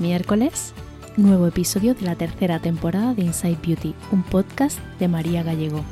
miércoles, 0.00 0.72
nuevo 1.18 1.46
episodio 1.46 1.94
de 1.94 2.02
la 2.02 2.16
tercera 2.16 2.58
temporada 2.58 3.12
de 3.12 3.22
Inside 3.22 3.58
Beauty, 3.62 3.94
un 4.10 4.22
podcast 4.22 4.78
de 4.98 5.08
María 5.08 5.42
Gallego. 5.42 5.84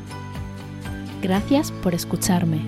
Gracias 1.23 1.71
por 1.71 1.95
escucharme. 1.95 2.63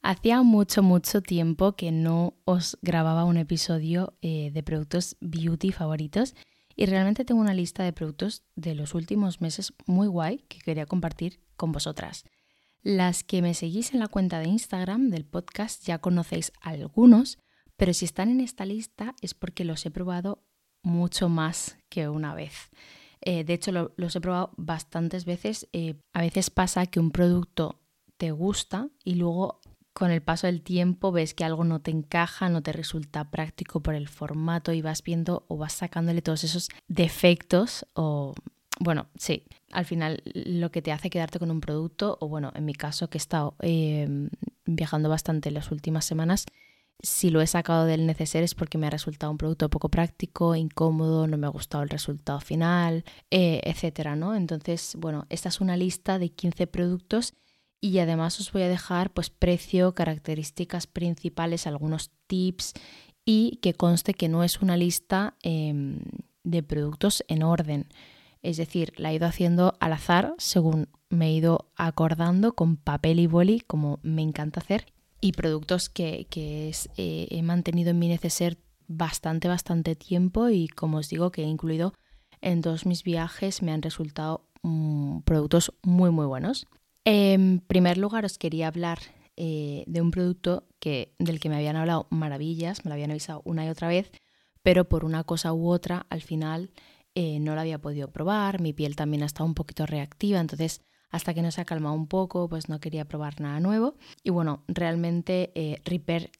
Hacía 0.00 0.42
mucho, 0.42 0.82
mucho 0.82 1.22
tiempo 1.22 1.72
que 1.72 1.90
no 1.90 2.34
os 2.44 2.78
grababa 2.80 3.24
un 3.24 3.36
episodio 3.36 4.14
eh, 4.22 4.50
de 4.52 4.62
productos 4.62 5.16
beauty 5.20 5.72
favoritos 5.72 6.36
y 6.76 6.86
realmente 6.86 7.24
tengo 7.24 7.40
una 7.40 7.52
lista 7.52 7.82
de 7.82 7.92
productos 7.92 8.44
de 8.54 8.76
los 8.76 8.94
últimos 8.94 9.40
meses 9.40 9.74
muy 9.86 10.06
guay 10.06 10.38
que 10.48 10.60
quería 10.60 10.86
compartir 10.86 11.40
con 11.56 11.72
vosotras. 11.72 12.24
Las 12.82 13.24
que 13.24 13.42
me 13.42 13.54
seguís 13.54 13.92
en 13.92 14.00
la 14.00 14.08
cuenta 14.08 14.38
de 14.38 14.48
Instagram 14.48 15.10
del 15.10 15.24
podcast 15.24 15.84
ya 15.84 15.98
conocéis 15.98 16.52
algunos, 16.60 17.38
pero 17.76 17.92
si 17.92 18.04
están 18.04 18.30
en 18.30 18.40
esta 18.40 18.64
lista 18.64 19.14
es 19.20 19.34
porque 19.34 19.64
los 19.64 19.84
he 19.86 19.90
probado 19.90 20.44
mucho 20.82 21.28
más 21.28 21.76
que 21.88 22.08
una 22.08 22.34
vez. 22.34 22.70
Eh, 23.20 23.44
de 23.44 23.54
hecho, 23.54 23.92
los 23.96 24.16
he 24.16 24.20
probado 24.20 24.52
bastantes 24.56 25.24
veces. 25.24 25.68
Eh, 25.72 26.00
a 26.12 26.20
veces 26.20 26.50
pasa 26.50 26.86
que 26.86 27.00
un 27.00 27.10
producto 27.10 27.80
te 28.16 28.30
gusta 28.30 28.88
y 29.04 29.16
luego 29.16 29.60
con 29.92 30.12
el 30.12 30.22
paso 30.22 30.46
del 30.46 30.62
tiempo 30.62 31.10
ves 31.10 31.34
que 31.34 31.44
algo 31.44 31.64
no 31.64 31.80
te 31.80 31.90
encaja, 31.90 32.48
no 32.48 32.62
te 32.62 32.72
resulta 32.72 33.30
práctico 33.30 33.82
por 33.82 33.96
el 33.96 34.08
formato 34.08 34.72
y 34.72 34.80
vas 34.80 35.02
viendo 35.02 35.44
o 35.48 35.56
vas 35.56 35.72
sacándole 35.72 36.22
todos 36.22 36.44
esos 36.44 36.68
defectos 36.86 37.84
o 37.94 38.34
bueno, 38.80 39.08
sí, 39.16 39.44
al 39.72 39.84
final 39.84 40.22
lo 40.34 40.70
que 40.70 40.82
te 40.82 40.92
hace 40.92 41.10
quedarte 41.10 41.38
con 41.38 41.50
un 41.50 41.60
producto, 41.60 42.16
o 42.20 42.28
bueno, 42.28 42.52
en 42.54 42.64
mi 42.64 42.74
caso 42.74 43.10
que 43.10 43.18
he 43.18 43.20
estado 43.20 43.54
em, 43.60 44.30
viajando 44.64 45.08
bastante 45.08 45.50
las 45.50 45.70
últimas 45.70 46.04
semanas, 46.04 46.46
si 47.00 47.30
lo 47.30 47.40
he 47.40 47.46
sacado 47.46 47.86
del 47.86 48.06
neceser 48.06 48.42
es 48.42 48.54
porque 48.54 48.78
me 48.78 48.88
ha 48.88 48.90
resultado 48.90 49.30
un 49.30 49.38
producto 49.38 49.68
poco 49.68 49.88
práctico, 49.88 50.56
incómodo, 50.56 51.26
no 51.26 51.38
me 51.38 51.46
ha 51.46 51.50
gustado 51.50 51.84
el 51.84 51.90
resultado 51.90 52.40
final, 52.40 53.04
eh, 53.30 53.60
etcétera, 53.64 54.16
¿no? 54.16 54.34
Entonces, 54.34 54.96
bueno, 54.98 55.26
esta 55.28 55.48
es 55.48 55.60
una 55.60 55.76
lista 55.76 56.18
de 56.18 56.30
15 56.30 56.66
productos 56.66 57.34
y 57.80 57.98
además 58.00 58.40
os 58.40 58.52
voy 58.52 58.62
a 58.62 58.68
dejar 58.68 59.12
pues 59.12 59.30
precio, 59.30 59.94
características 59.94 60.88
principales, 60.88 61.68
algunos 61.68 62.10
tips 62.26 62.74
y 63.24 63.58
que 63.62 63.74
conste 63.74 64.14
que 64.14 64.28
no 64.28 64.42
es 64.42 64.60
una 64.60 64.76
lista 64.76 65.36
em, 65.42 66.00
de 66.42 66.62
productos 66.64 67.24
en 67.28 67.44
orden. 67.44 67.86
Es 68.42 68.56
decir, 68.56 68.92
la 68.96 69.10
he 69.10 69.16
ido 69.16 69.26
haciendo 69.26 69.74
al 69.80 69.92
azar 69.92 70.34
según 70.38 70.88
me 71.10 71.28
he 71.28 71.32
ido 71.32 71.70
acordando 71.76 72.54
con 72.54 72.76
papel 72.76 73.18
y 73.20 73.26
boli, 73.26 73.60
como 73.60 73.98
me 74.02 74.22
encanta 74.22 74.60
hacer, 74.60 74.86
y 75.20 75.32
productos 75.32 75.88
que, 75.88 76.26
eh, 76.96 77.26
he 77.30 77.42
mantenido 77.42 77.90
en 77.90 77.98
mi 77.98 78.08
neceser 78.08 78.58
bastante, 78.86 79.48
bastante 79.48 79.96
tiempo 79.96 80.48
y 80.48 80.68
como 80.68 80.98
os 80.98 81.08
digo 81.08 81.30
que 81.30 81.42
he 81.42 81.46
incluido 81.46 81.92
en 82.40 82.62
todos 82.62 82.86
mis 82.86 83.02
viajes 83.02 83.62
me 83.62 83.72
han 83.72 83.82
resultado 83.82 84.48
mm, 84.62 85.20
productos 85.20 85.74
muy, 85.82 86.10
muy 86.10 86.26
buenos. 86.26 86.66
En 87.04 87.60
primer 87.60 87.98
lugar, 87.98 88.24
os 88.24 88.38
quería 88.38 88.68
hablar 88.68 88.98
eh, 89.36 89.84
de 89.86 90.00
un 90.00 90.10
producto 90.10 90.68
que, 90.78 91.14
del 91.18 91.40
que 91.40 91.48
me 91.48 91.56
habían 91.56 91.76
hablado 91.76 92.06
maravillas, 92.10 92.84
me 92.84 92.90
lo 92.90 92.94
habían 92.94 93.10
avisado 93.10 93.42
una 93.44 93.64
y 93.64 93.68
otra 93.68 93.88
vez, 93.88 94.12
pero 94.62 94.88
por 94.88 95.04
una 95.04 95.24
cosa 95.24 95.52
u 95.52 95.68
otra, 95.70 96.06
al 96.10 96.22
final 96.22 96.70
eh, 97.20 97.40
no 97.40 97.56
lo 97.56 97.60
había 97.60 97.80
podido 97.80 98.12
probar, 98.12 98.60
mi 98.60 98.72
piel 98.72 98.94
también 98.94 99.24
ha 99.24 99.26
estado 99.26 99.44
un 99.44 99.54
poquito 99.54 99.86
reactiva, 99.86 100.38
entonces 100.38 100.82
hasta 101.10 101.34
que 101.34 101.42
no 101.42 101.50
se 101.50 101.60
ha 101.60 101.64
calmado 101.64 101.96
un 101.96 102.06
poco, 102.06 102.48
pues 102.48 102.68
no 102.68 102.78
quería 102.78 103.06
probar 103.06 103.40
nada 103.40 103.58
nuevo. 103.58 103.96
Y 104.22 104.30
bueno, 104.30 104.62
realmente 104.68 105.50
eh, 105.56 105.80
Repair 105.84 106.30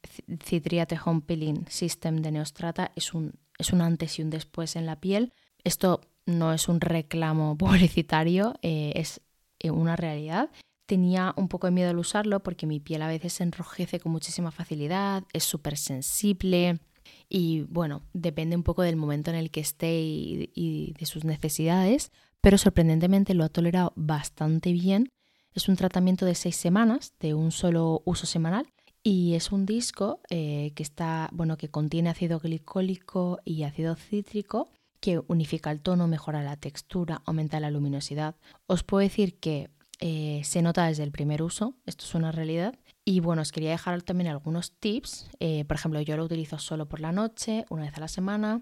Citriate 0.44 0.96
Home 1.04 1.22
Peeling 1.22 1.66
System 1.68 2.22
de 2.22 2.30
Neostrata 2.30 2.92
es 2.94 3.12
un, 3.12 3.40
es 3.58 3.72
un 3.72 3.80
antes 3.80 4.20
y 4.20 4.22
un 4.22 4.30
después 4.30 4.76
en 4.76 4.86
la 4.86 5.00
piel. 5.00 5.32
Esto 5.64 6.00
no 6.26 6.52
es 6.52 6.68
un 6.68 6.80
reclamo 6.80 7.58
publicitario, 7.58 8.54
eh, 8.62 8.92
es 8.94 9.20
eh, 9.58 9.72
una 9.72 9.96
realidad. 9.96 10.48
Tenía 10.86 11.34
un 11.36 11.48
poco 11.48 11.66
de 11.66 11.72
miedo 11.72 11.90
al 11.90 11.98
usarlo 11.98 12.44
porque 12.44 12.68
mi 12.68 12.78
piel 12.78 13.02
a 13.02 13.08
veces 13.08 13.32
se 13.32 13.42
enrojece 13.42 13.98
con 13.98 14.12
muchísima 14.12 14.52
facilidad, 14.52 15.24
es 15.32 15.42
súper 15.42 15.76
sensible 15.76 16.78
y 17.28 17.62
bueno, 17.62 18.02
depende 18.12 18.56
un 18.56 18.62
poco 18.62 18.82
del 18.82 18.96
momento 18.96 19.30
en 19.30 19.36
el 19.36 19.50
que 19.50 19.60
esté 19.60 20.00
y 20.00 20.94
de 20.98 21.06
sus 21.06 21.24
necesidades, 21.24 22.10
pero 22.40 22.58
sorprendentemente 22.58 23.34
lo 23.34 23.44
ha 23.44 23.48
tolerado 23.48 23.92
bastante 23.96 24.72
bien. 24.72 25.10
Es 25.54 25.68
un 25.68 25.76
tratamiento 25.76 26.24
de 26.24 26.34
seis 26.34 26.56
semanas, 26.56 27.14
de 27.20 27.34
un 27.34 27.50
solo 27.50 28.02
uso 28.04 28.26
semanal, 28.26 28.66
y 29.02 29.34
es 29.34 29.52
un 29.52 29.64
disco 29.66 30.20
eh, 30.28 30.72
que 30.74 30.82
está, 30.82 31.30
bueno, 31.32 31.56
que 31.56 31.68
contiene 31.68 32.10
ácido 32.10 32.38
glicólico 32.38 33.38
y 33.44 33.62
ácido 33.62 33.94
cítrico, 33.96 34.68
que 35.00 35.20
unifica 35.28 35.70
el 35.70 35.80
tono, 35.80 36.08
mejora 36.08 36.42
la 36.42 36.56
textura, 36.56 37.22
aumenta 37.24 37.60
la 37.60 37.70
luminosidad. 37.70 38.36
Os 38.66 38.82
puedo 38.82 39.00
decir 39.00 39.38
que 39.38 39.70
eh, 40.00 40.42
se 40.44 40.62
nota 40.62 40.86
desde 40.86 41.04
el 41.04 41.12
primer 41.12 41.42
uso, 41.42 41.74
esto 41.86 42.04
es 42.04 42.14
una 42.14 42.32
realidad. 42.32 42.74
Y 43.08 43.20
bueno, 43.20 43.40
os 43.40 43.52
quería 43.52 43.70
dejar 43.70 44.02
también 44.02 44.28
algunos 44.28 44.72
tips. 44.72 45.30
Eh, 45.40 45.64
por 45.64 45.76
ejemplo, 45.76 45.98
yo 46.02 46.18
lo 46.18 46.24
utilizo 46.24 46.58
solo 46.58 46.90
por 46.90 47.00
la 47.00 47.10
noche, 47.10 47.64
una 47.70 47.84
vez 47.84 47.96
a 47.96 48.00
la 48.00 48.08
semana 48.08 48.60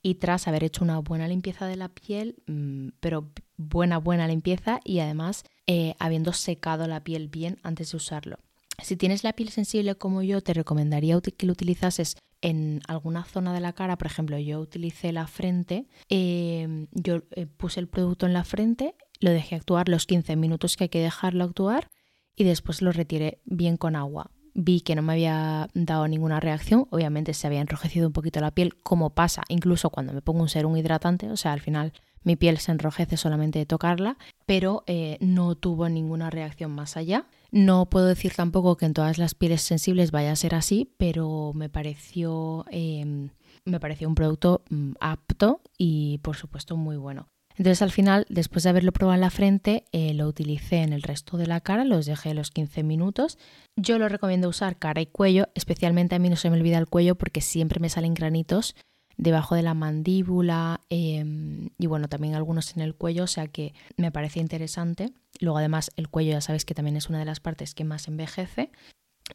y 0.00 0.14
tras 0.14 0.46
haber 0.46 0.62
hecho 0.62 0.84
una 0.84 1.00
buena 1.00 1.26
limpieza 1.26 1.66
de 1.66 1.74
la 1.74 1.88
piel, 1.88 2.36
mm, 2.46 2.90
pero 3.00 3.32
buena, 3.56 3.98
buena 3.98 4.28
limpieza 4.28 4.78
y 4.84 5.00
además 5.00 5.42
eh, 5.66 5.96
habiendo 5.98 6.32
secado 6.32 6.86
la 6.86 7.02
piel 7.02 7.26
bien 7.26 7.58
antes 7.64 7.90
de 7.90 7.96
usarlo. 7.96 8.38
Si 8.80 8.94
tienes 8.94 9.24
la 9.24 9.32
piel 9.32 9.48
sensible 9.48 9.96
como 9.96 10.22
yo, 10.22 10.42
te 10.42 10.54
recomendaría 10.54 11.20
que 11.20 11.46
lo 11.46 11.52
utilizases 11.52 12.16
en 12.40 12.82
alguna 12.86 13.24
zona 13.24 13.52
de 13.52 13.58
la 13.58 13.72
cara. 13.72 13.98
Por 13.98 14.06
ejemplo, 14.06 14.38
yo 14.38 14.60
utilicé 14.60 15.10
la 15.10 15.26
frente, 15.26 15.88
em, 16.08 16.86
yo 16.92 17.22
eh, 17.32 17.46
puse 17.46 17.80
el 17.80 17.88
producto 17.88 18.26
en 18.26 18.32
la 18.32 18.44
frente, 18.44 18.94
lo 19.18 19.32
dejé 19.32 19.56
actuar 19.56 19.88
los 19.88 20.06
15 20.06 20.36
minutos 20.36 20.76
que 20.76 20.84
hay 20.84 20.88
que 20.88 21.00
dejarlo 21.00 21.42
actuar 21.42 21.90
y 22.38 22.44
después 22.44 22.80
lo 22.80 22.92
retiré 22.92 23.40
bien 23.44 23.76
con 23.76 23.96
agua 23.96 24.30
vi 24.60 24.80
que 24.80 24.96
no 24.96 25.02
me 25.02 25.12
había 25.12 25.68
dado 25.72 26.08
ninguna 26.08 26.40
reacción, 26.40 26.88
obviamente 26.90 27.32
se 27.32 27.46
había 27.46 27.60
enrojecido 27.60 28.08
un 28.08 28.12
poquito 28.12 28.40
la 28.40 28.50
piel, 28.50 28.74
como 28.82 29.10
pasa 29.10 29.42
incluso 29.48 29.88
cuando 29.90 30.12
me 30.12 30.20
pongo 30.20 30.42
un 30.42 30.48
serum 30.48 30.76
hidratante, 30.76 31.30
o 31.30 31.36
sea, 31.36 31.52
al 31.52 31.60
final 31.60 31.92
mi 32.24 32.34
piel 32.34 32.58
se 32.58 32.72
enrojece 32.72 33.16
solamente 33.16 33.60
de 33.60 33.66
tocarla, 33.66 34.18
pero 34.46 34.82
eh, 34.88 35.16
no 35.20 35.54
tuvo 35.54 35.88
ninguna 35.88 36.28
reacción 36.30 36.72
más 36.72 36.96
allá. 36.96 37.26
No 37.52 37.88
puedo 37.88 38.06
decir 38.06 38.34
tampoco 38.34 38.76
que 38.76 38.86
en 38.86 38.94
todas 38.94 39.16
las 39.16 39.34
pieles 39.34 39.62
sensibles 39.62 40.10
vaya 40.10 40.32
a 40.32 40.36
ser 40.36 40.56
así, 40.56 40.92
pero 40.98 41.52
me 41.54 41.68
pareció, 41.68 42.66
em, 42.70 43.30
me 43.64 43.78
pareció 43.78 44.08
un 44.08 44.16
producto 44.16 44.64
mm, 44.68 44.92
apto 45.00 45.60
y 45.78 46.18
por 46.18 46.36
supuesto 46.36 46.76
muy 46.76 46.96
bueno. 46.96 47.28
Entonces 47.58 47.82
al 47.82 47.90
final, 47.90 48.24
después 48.28 48.62
de 48.62 48.70
haberlo 48.70 48.92
probado 48.92 49.16
en 49.16 49.20
la 49.20 49.30
frente, 49.30 49.84
eh, 49.90 50.14
lo 50.14 50.28
utilicé 50.28 50.76
en 50.76 50.92
el 50.92 51.02
resto 51.02 51.36
de 51.36 51.48
la 51.48 51.60
cara, 51.60 51.84
los 51.84 52.06
dejé 52.06 52.32
los 52.32 52.50
15 52.50 52.84
minutos. 52.84 53.36
Yo 53.76 53.98
lo 53.98 54.08
recomiendo 54.08 54.48
usar 54.48 54.78
cara 54.78 55.00
y 55.00 55.06
cuello, 55.06 55.48
especialmente 55.54 56.14
a 56.14 56.20
mí 56.20 56.30
no 56.30 56.36
se 56.36 56.50
me 56.50 56.56
olvida 56.56 56.78
el 56.78 56.86
cuello 56.86 57.16
porque 57.16 57.40
siempre 57.40 57.80
me 57.80 57.88
salen 57.88 58.14
granitos 58.14 58.76
debajo 59.16 59.56
de 59.56 59.62
la 59.62 59.74
mandíbula 59.74 60.82
em, 60.88 61.70
y 61.76 61.86
bueno, 61.88 62.08
también 62.08 62.36
algunos 62.36 62.76
en 62.76 62.82
el 62.82 62.94
cuello, 62.94 63.24
o 63.24 63.26
sea 63.26 63.48
que 63.48 63.74
me 63.96 64.12
parece 64.12 64.38
interesante. 64.38 65.12
Luego 65.40 65.58
además 65.58 65.90
el 65.96 66.08
cuello 66.08 66.30
ya 66.30 66.40
sabéis 66.40 66.64
que 66.64 66.74
también 66.74 66.96
es 66.96 67.08
una 67.08 67.18
de 67.18 67.24
las 67.24 67.40
partes 67.40 67.74
que 67.74 67.82
más 67.82 68.06
envejece. 68.06 68.70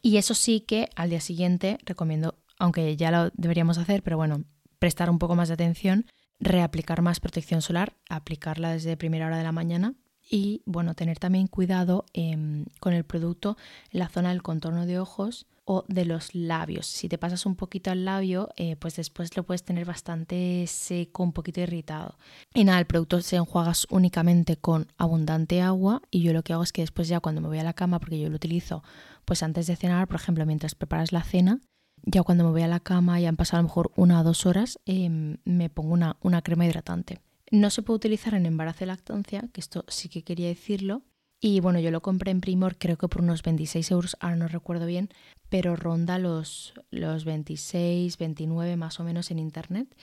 Y 0.00 0.16
eso 0.16 0.32
sí 0.32 0.60
que 0.60 0.88
al 0.96 1.10
día 1.10 1.20
siguiente 1.20 1.76
recomiendo, 1.84 2.38
aunque 2.58 2.96
ya 2.96 3.10
lo 3.10 3.30
deberíamos 3.34 3.76
hacer, 3.76 4.02
pero 4.02 4.16
bueno, 4.16 4.44
prestar 4.78 5.10
un 5.10 5.18
poco 5.18 5.34
más 5.34 5.48
de 5.48 5.54
atención 5.54 6.06
reaplicar 6.40 7.02
más 7.02 7.20
protección 7.20 7.62
solar, 7.62 7.94
aplicarla 8.08 8.72
desde 8.72 8.96
primera 8.96 9.26
hora 9.26 9.38
de 9.38 9.44
la 9.44 9.52
mañana 9.52 9.94
y 10.30 10.62
bueno, 10.64 10.94
tener 10.94 11.18
también 11.18 11.46
cuidado 11.46 12.06
em, 12.12 12.64
con 12.80 12.92
el 12.92 13.04
producto 13.04 13.56
en 13.90 14.00
la 14.00 14.08
zona 14.08 14.30
del 14.30 14.42
contorno 14.42 14.86
de 14.86 14.98
ojos 14.98 15.46
o 15.66 15.84
de 15.88 16.04
los 16.04 16.34
labios. 16.34 16.86
Si 16.86 17.08
te 17.08 17.18
pasas 17.18 17.46
un 17.46 17.56
poquito 17.56 17.90
al 17.90 18.04
labio, 18.04 18.50
eh, 18.56 18.76
pues 18.76 18.96
después 18.96 19.34
lo 19.36 19.44
puedes 19.44 19.62
tener 19.62 19.86
bastante 19.86 20.64
seco, 20.66 21.22
un 21.22 21.32
poquito 21.32 21.60
irritado. 21.60 22.18
Y 22.52 22.64
nada, 22.64 22.78
el 22.78 22.86
producto 22.86 23.20
se 23.22 23.36
enjuagas 23.36 23.86
únicamente 23.90 24.56
con 24.56 24.88
abundante 24.98 25.62
agua 25.62 26.02
y 26.10 26.22
yo 26.22 26.32
lo 26.32 26.42
que 26.42 26.52
hago 26.52 26.62
es 26.62 26.72
que 26.72 26.82
después 26.82 27.08
ya 27.08 27.20
cuando 27.20 27.40
me 27.40 27.48
voy 27.48 27.58
a 27.58 27.64
la 27.64 27.72
cama, 27.72 27.98
porque 27.98 28.18
yo 28.18 28.28
lo 28.28 28.36
utilizo 28.36 28.82
pues 29.24 29.42
antes 29.42 29.66
de 29.66 29.76
cenar, 29.76 30.06
por 30.06 30.16
ejemplo, 30.16 30.44
mientras 30.44 30.74
preparas 30.74 31.12
la 31.12 31.22
cena, 31.22 31.60
ya 32.06 32.22
cuando 32.22 32.44
me 32.44 32.50
voy 32.50 32.62
a 32.62 32.68
la 32.68 32.80
cama 32.80 33.20
y 33.20 33.26
han 33.26 33.36
pasado 33.36 33.58
a 33.58 33.62
lo 33.62 33.68
mejor 33.68 33.92
una 33.96 34.20
o 34.20 34.24
dos 34.24 34.46
horas, 34.46 34.78
em, 34.86 35.38
me 35.44 35.70
pongo 35.70 35.92
una, 35.92 36.16
una 36.20 36.42
crema 36.42 36.66
hidratante. 36.66 37.20
No 37.50 37.70
se 37.70 37.82
puede 37.82 37.96
utilizar 37.96 38.34
en 38.34 38.46
embarazo 38.46 38.84
y 38.84 38.86
lactancia, 38.86 39.48
que 39.52 39.60
esto 39.60 39.84
sí 39.88 40.08
que 40.08 40.22
quería 40.22 40.48
decirlo. 40.48 41.02
Y 41.40 41.60
bueno, 41.60 41.78
yo 41.78 41.90
lo 41.90 42.00
compré 42.00 42.30
en 42.30 42.40
Primor, 42.40 42.78
creo 42.78 42.96
que 42.96 43.08
por 43.08 43.22
unos 43.22 43.42
26 43.42 43.90
euros, 43.90 44.16
ahora 44.20 44.36
no 44.36 44.48
recuerdo 44.48 44.86
bien, 44.86 45.10
pero 45.50 45.76
ronda 45.76 46.18
los, 46.18 46.74
los 46.90 47.24
26, 47.24 48.16
29 48.16 48.76
más 48.76 48.98
o 48.98 49.04
menos 49.04 49.30
en 49.30 49.38
internet. 49.38 49.94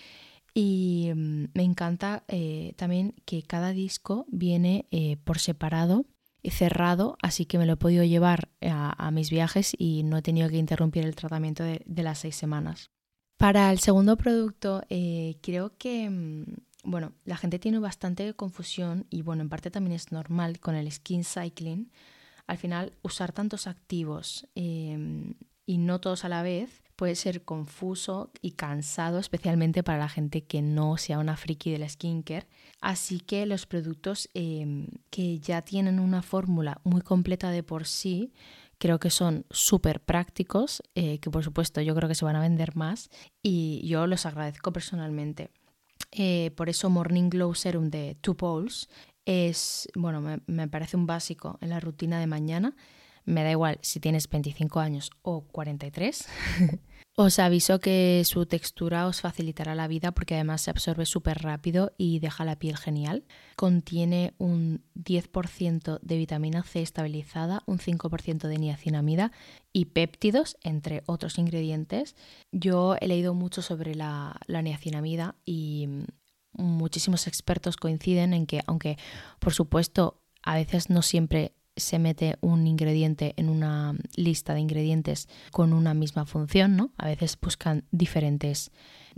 Y 0.53 1.07
em, 1.09 1.47
me 1.53 1.63
encanta 1.63 2.23
eh, 2.27 2.73
también 2.77 3.15
que 3.25 3.43
cada 3.43 3.71
disco 3.71 4.25
viene 4.29 4.85
eh, 4.91 5.17
por 5.23 5.39
separado 5.39 6.05
cerrado, 6.49 7.17
así 7.21 7.45
que 7.45 7.57
me 7.57 7.65
lo 7.65 7.73
he 7.73 7.77
podido 7.77 8.03
llevar 8.03 8.49
a, 8.61 9.11
mis 9.11 9.29
viajes 9.29 9.73
y 9.77 10.03
no 10.03 10.17
he 10.17 10.21
tenido 10.21 10.49
que 10.49 10.57
interrumpir 10.57 11.05
el 11.05 11.15
tratamiento 11.15 11.63
de, 11.63 11.83
las 12.03 12.19
seis 12.19 12.35
semanas. 12.35 12.89
Para 13.37 13.71
el 13.71 13.79
segundo 13.79 14.17
producto, 14.17 14.83
eh, 14.89 15.37
creo 15.41 15.77
que, 15.77 16.09
mm, 16.09 16.45
bueno, 16.83 17.13
la 17.25 17.37
gente 17.37 17.59
tiene 17.59 17.79
bastante 17.79 18.33
confusión 18.33 19.05
y, 19.09 19.21
bueno, 19.21 19.41
en 19.41 19.49
parte 19.49 19.71
también 19.71 19.95
es 19.95 20.11
normal 20.11 20.59
con 20.59 20.75
el 20.75 20.91
skin 20.91 21.23
cycling. 21.23 21.91
Al 22.47 22.57
final, 22.57 22.93
usar 23.01 23.31
tantos 23.31 23.67
activos 23.67 24.47
em, 24.55 25.35
y 25.65 25.77
no 25.77 26.01
todos 26.01 26.25
a 26.25 26.29
la 26.29 26.43
vez 26.43 26.81
puede 27.01 27.15
ser 27.15 27.43
confuso 27.43 28.29
y 28.43 28.51
cansado, 28.51 29.17
especialmente 29.17 29.81
para 29.81 29.97
la 29.97 30.07
gente 30.07 30.43
que 30.43 30.61
no 30.61 30.97
sea 30.97 31.17
una 31.17 31.35
friki 31.35 31.71
del 31.71 31.89
skincare. 31.89 32.45
Así 32.79 33.19
que 33.19 33.47
los 33.47 33.65
productos 33.65 34.29
em, 34.35 34.85
que 35.09 35.39
ya 35.39 35.63
tienen 35.63 35.99
una 35.99 36.21
fórmula 36.21 36.79
muy 36.83 37.01
completa 37.01 37.49
de 37.49 37.63
por 37.63 37.87
sí, 37.87 38.33
creo 38.77 38.99
que 38.99 39.09
son 39.09 39.47
súper 39.49 39.99
prácticos, 40.03 40.83
eh, 40.93 41.17
que 41.17 41.31
por 41.31 41.43
supuesto 41.43 41.81
yo 41.81 41.95
creo 41.95 42.07
que 42.07 42.13
se 42.13 42.23
van 42.23 42.35
a 42.35 42.39
vender 42.39 42.75
más 42.75 43.09
y 43.41 43.81
yo 43.87 44.05
los 44.05 44.27
agradezco 44.27 44.71
personalmente. 44.71 45.49
Eh, 46.11 46.51
por 46.55 46.69
eso 46.69 46.91
Morning 46.91 47.31
Glow 47.31 47.55
Serum 47.55 47.89
de 47.89 48.15
Two 48.21 48.37
Poles 48.37 48.89
es, 49.25 49.89
bueno, 49.95 50.21
me, 50.21 50.39
me 50.45 50.67
parece 50.67 50.97
un 50.97 51.07
básico 51.07 51.57
en 51.61 51.71
la 51.71 51.79
rutina 51.79 52.19
de 52.19 52.27
mañana. 52.27 52.75
Me 53.25 53.43
da 53.43 53.49
igual 53.49 53.79
si 53.81 53.99
tienes 53.99 54.29
25 54.29 54.79
años 54.79 55.09
o 55.23 55.41
43. 55.45 56.27
Os 57.15 57.39
aviso 57.39 57.79
que 57.81 58.23
su 58.23 58.45
textura 58.45 59.05
os 59.05 59.19
facilitará 59.19 59.75
la 59.75 59.89
vida 59.89 60.13
porque 60.13 60.35
además 60.35 60.61
se 60.61 60.71
absorbe 60.71 61.05
súper 61.05 61.39
rápido 61.43 61.91
y 61.97 62.19
deja 62.19 62.45
la 62.45 62.57
piel 62.57 62.77
genial. 62.77 63.25
Contiene 63.57 64.33
un 64.37 64.85
10% 64.95 65.99
de 66.01 66.17
vitamina 66.17 66.63
C 66.63 66.81
estabilizada, 66.81 67.63
un 67.65 67.79
5% 67.79 68.47
de 68.47 68.57
niacinamida 68.57 69.33
y 69.73 69.85
péptidos, 69.85 70.55
entre 70.63 71.03
otros 71.05 71.37
ingredientes. 71.37 72.15
Yo 72.53 72.95
he 73.01 73.07
leído 73.09 73.33
mucho 73.33 73.61
sobre 73.61 73.93
la, 73.93 74.39
niacinamida 74.47 75.35
y 75.45 75.89
muchísimos 76.53 77.27
expertos 77.27 77.75
coinciden 77.75 78.33
en 78.33 78.45
que, 78.45 78.61
aunque 78.67 78.97
por 79.39 79.53
supuesto 79.53 80.21
a 80.43 80.55
veces 80.55 80.89
no 80.89 81.01
siempre 81.01 81.55
se 81.75 81.99
mete 81.99 82.37
un 82.41 82.67
ingrediente 82.67 83.33
en 83.37 83.49
una 83.49 83.95
lista 84.15 84.53
de 84.53 84.59
ingredientes 84.59 85.29
con 85.51 85.73
una 85.73 85.93
misma 85.93 86.25
función, 86.25 86.75
¿no? 86.75 86.91
A 86.97 87.07
veces 87.07 87.37
buscan 87.41 87.85
diferentes 87.91 88.71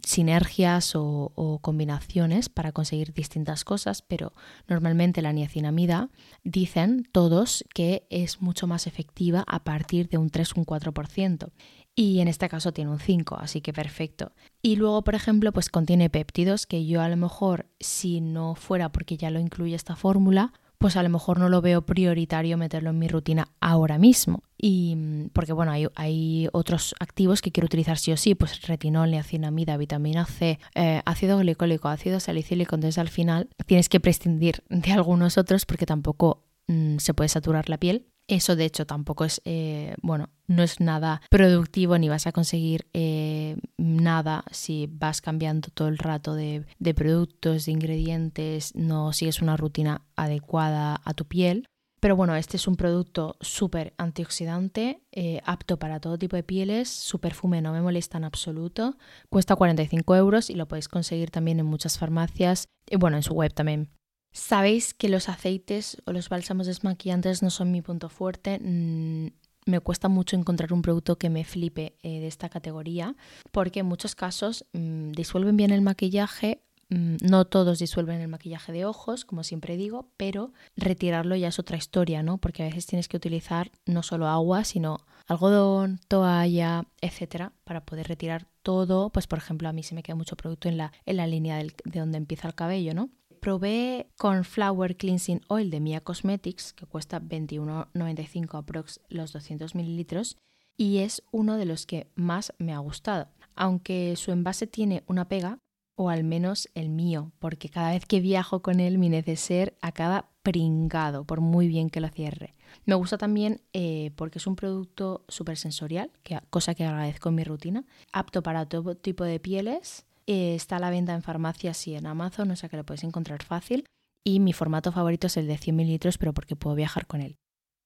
sinergias 0.03 0.93
o, 0.95 1.60
combinaciones 1.62 2.50
para 2.50 2.72
conseguir 2.72 3.13
distintas 3.13 3.63
cosas, 3.63 4.01
pero 4.01 4.33
normalmente 4.67 5.22
la 5.22 5.33
niacinamida 5.33 6.10
dicen 6.43 7.07
todos 7.12 7.63
que 7.74 8.05
es 8.10 8.41
mucho 8.41 8.67
más 8.67 8.88
efectiva 8.88 9.43
a 9.48 9.63
partir 9.63 10.10
de 10.10 10.17
un 10.17 10.29
3 10.29 10.51
o 10.51 10.60
un 10.60 10.65
4%. 10.65 11.51
Y 11.95 12.22
en 12.22 12.27
este 12.27 12.50
caso 12.50 12.74
tiene 12.74 12.89
un 12.89 13.00
5, 13.00 13.36
así 13.36 13.62
que 13.62 13.72
perfecto. 13.72 14.31
Y 14.63 14.77
luego, 14.77 15.03
por 15.03 15.13
ejemplo, 15.13 15.51
pues 15.51 15.69
contiene 15.69 16.10
péptidos 16.10 16.65
que 16.65 16.86
yo 16.88 17.01
a 17.01 17.10
lo 17.10 17.17
mejor, 17.17 17.67
si 17.79 18.19
no 18.19 18.55
fuera 18.55 18.91
porque 18.91 19.15
ya 19.15 19.29
lo 19.29 19.39
incluye 19.39 19.75
esta 19.75 19.95
fórmula, 19.95 20.53
pues 20.83 20.97
a 20.97 21.03
lo 21.03 21.07
mejor 21.07 21.39
no 21.39 21.47
lo 21.47 21.61
veo 21.61 21.83
prioritario 21.83 22.57
meterlo 22.57 22.89
en 22.89 22.99
mi 22.99 23.07
rutina 23.07 23.47
ahora 23.61 23.97
mismo. 23.97 24.43
Y 24.57 24.97
mm, 24.97 25.29
porque 25.31 25.53
bueno, 25.53 25.71
hay, 25.71 26.49
otros 26.51 26.93
activos 26.99 27.41
que 27.41 27.53
quiero 27.53 27.67
utilizar 27.67 27.97
sí 27.97 28.11
o 28.11 28.17
sí, 28.17 28.35
pues 28.35 28.61
retinol, 28.63 29.11
niacinamida, 29.11 29.77
vitamina 29.77 30.25
C, 30.25 30.59
eh, 30.75 31.01
ácido 31.05 31.37
glicólico, 31.37 31.87
ácido 31.87 32.19
salicílico. 32.19 32.75
Entonces 32.75 32.97
al 32.97 33.07
final 33.07 33.47
tienes 33.65 33.87
que 33.87 34.01
prescindir 34.01 34.61
de 34.67 34.91
algunos 34.91 35.37
otros 35.37 35.65
porque 35.65 35.85
tampoco 35.85 36.43
mm, 36.67 36.97
se 36.97 37.13
puede 37.13 37.29
saturar 37.29 37.69
la 37.69 37.77
piel. 37.77 38.05
Eso 38.27 38.55
de 38.55 38.65
hecho 38.65 38.85
tampoco 38.85 39.25
es, 39.25 39.41
eh, 39.43 39.95
bueno, 40.01 40.29
no 40.47 40.63
es 40.63 40.79
nada 40.79 41.21
productivo 41.29 41.97
ni 41.97 42.07
vas 42.09 42.25
a 42.25 42.31
conseguir 42.31 42.87
eh, 42.93 43.57
nada 43.77 44.45
si 44.51 44.87
vas 44.89 45.21
cambiando 45.21 45.69
todo 45.73 45.89
el 45.89 45.97
rato 45.97 46.33
de, 46.33 46.65
productos, 46.95 47.65
de 47.65 47.71
ingredientes, 47.73 48.75
no 48.75 49.11
sigues 49.11 49.41
una 49.41 49.57
rutina 49.57 50.05
adecuada 50.15 51.01
a 51.03 51.13
tu 51.13 51.25
piel. 51.25 51.65
Pero 51.99 52.17
bueno, 52.17 52.35
este 52.35 52.57
es 52.57 52.67
un 52.67 52.75
producto 52.75 53.37
súper 53.39 53.93
antioxidante, 53.97 55.01
eh, 55.13 55.39
apto 55.45 55.79
para 55.79 56.01
todo 56.01 56.17
tipo 56.17 56.35
de 56.35 56.43
pieles, 56.43 56.89
su 56.89 57.19
perfume 57.19 57.61
no 57.61 57.71
me 57.71 57.81
molesta 57.81 58.17
en 58.17 58.25
absoluto, 58.25 58.97
cuesta 59.29 59.55
45 59.55 60.13
euros 60.17 60.49
y 60.49 60.55
lo 60.55 60.67
podéis 60.67 60.89
conseguir 60.89 61.31
también 61.31 61.61
en 61.61 61.65
muchas 61.65 61.97
farmacias 61.97 62.67
y 62.89 62.97
bueno, 62.97 63.15
en 63.15 63.23
su 63.23 63.33
web 63.33 63.53
también. 63.53 63.89
Sabéis 64.33 64.93
que 64.93 65.09
los 65.09 65.29
aceites 65.29 66.01
o 66.05 66.11
los 66.11 66.27
bálsamos 66.27 66.67
desmaquillantes 66.67 67.41
no 67.43 67.49
son 67.49 67.71
mi 67.71 67.81
punto 67.81 68.09
fuerte. 68.09 68.59
Mm, 68.59 69.27
me 69.65 69.79
cuesta 69.79 70.09
mucho 70.09 70.35
encontrar 70.35 70.73
un 70.73 70.81
producto 70.81 71.17
que 71.17 71.29
me 71.29 71.45
flipe 71.45 71.95
eh, 72.03 72.19
de 72.19 72.27
esta 72.27 72.49
categoría 72.49 73.15
porque 73.51 73.79
en 73.79 73.85
muchos 73.85 74.15
casos 74.15 74.65
mm, 74.73 75.11
disuelven 75.11 75.55
bien 75.55 75.71
el 75.71 75.81
maquillaje, 75.81 76.63
Mm, 76.93 77.17
no 77.21 77.45
todos 77.45 77.79
disuelven 77.79 78.21
el 78.21 78.27
maquillaje 78.27 78.71
de 78.71 78.85
ojos, 78.85 79.25
como 79.25 79.43
siempre 79.43 79.77
digo, 79.77 80.09
pero 80.17 80.53
retirarlo 80.75 81.35
ya 81.35 81.47
es 81.47 81.57
otra 81.57 81.77
historia, 81.77 82.21
¿no? 82.21 82.37
Porque 82.37 82.63
a 82.63 82.67
veces 82.67 82.85
tienes 82.85 83.07
que 83.07 83.17
utilizar 83.17 83.71
no 83.85 84.03
solo 84.03 84.27
agua, 84.27 84.63
sino 84.63 84.99
algodón, 85.27 85.99
toalla, 86.07 86.85
etcétera, 87.01 87.53
para 87.63 87.85
poder 87.85 88.07
retirar 88.07 88.47
todo. 88.61 89.09
Pues, 89.09 89.27
por 89.27 89.39
ejemplo, 89.39 89.69
a 89.69 89.73
mí 89.73 89.81
se 89.81 89.95
me 89.95 90.03
queda 90.03 90.15
mucho 90.15 90.35
producto 90.35 90.69
en 90.69 90.77
la, 90.77 90.91
en 91.05 91.17
la 91.17 91.25
línea 91.25 91.57
de 91.57 91.99
donde 91.99 92.17
empieza 92.17 92.47
el 92.47 92.55
cabello, 92.55 92.93
¿no? 92.93 93.09
Probé 93.43 94.07
con 94.17 94.45
Flower 94.45 94.95
Cleansing 94.95 95.41
Oil 95.50 95.69
de 95.69 95.81
Mia 95.81 96.00
Cosmetics, 96.00 96.71
que 96.71 96.85
cuesta 96.85 97.19
21,95 97.19 98.57
aprox 98.57 99.01
los 99.09 99.33
200 99.33 99.75
mililitros, 99.75 100.38
y 100.77 101.00
es 101.00 101.23
uno 101.33 101.57
de 101.57 101.65
los 101.65 101.85
que 101.85 102.07
más 102.15 102.53
me 102.57 102.71
ha 102.71 102.77
gustado. 102.77 103.27
Aunque 103.53 104.15
su 104.15 104.31
envase 104.31 104.65
tiene 104.65 105.03
una 105.07 105.27
pega, 105.27 105.59
o 105.97 106.09
al 106.09 106.23
menos 106.23 106.69
el 106.73 106.88
mío, 106.88 107.33
porque 107.39 107.67
cada 107.67 107.91
vez 107.91 108.05
que 108.05 108.21
viajo 108.21 108.62
con 108.62 108.79
él 108.79 108.97
mi 108.97 109.09
neceser 109.09 109.75
acaba 109.81 110.29
pringado, 110.41 111.25
por 111.25 111.41
muy 111.41 111.67
bien 111.67 111.89
que 111.89 112.00
lo 112.00 112.07
cierre. 112.07 112.55
Me 112.85 112.95
gusta 112.95 113.17
también 113.17 113.59
eh, 113.73 114.12
porque 114.15 114.39
es 114.39 114.47
un 114.47 114.55
producto 114.55 115.25
súper 115.27 115.57
sensorial, 115.57 116.12
que, 116.23 116.39
cosa 116.50 116.75
que 116.75 116.85
agradezco 116.85 117.27
en 117.27 117.35
mi 117.35 117.43
rutina, 117.43 117.83
apto 118.13 118.41
para 118.41 118.67
todo 118.67 118.95
tipo 118.95 119.25
de 119.25 119.41
pieles, 119.41 120.05
eh, 120.27 120.55
está 120.55 120.77
a 120.77 120.79
la 120.79 120.89
venta 120.89 121.13
en 121.13 121.23
farmacias 121.23 121.87
y 121.87 121.95
en 121.95 122.05
Amazon, 122.05 122.51
o 122.51 122.55
sea 122.55 122.69
que 122.69 122.77
lo 122.77 122.85
puedes 122.85 123.03
encontrar 123.03 123.43
fácil, 123.43 123.85
y 124.23 124.39
mi 124.39 124.53
formato 124.53 124.91
favorito 124.91 125.27
es 125.27 125.37
el 125.37 125.47
de 125.47 125.57
100 125.57 125.75
mililitros, 125.75 126.17
pero 126.17 126.33
porque 126.33 126.55
puedo 126.55 126.75
viajar 126.75 127.07
con 127.07 127.21
él. 127.21 127.37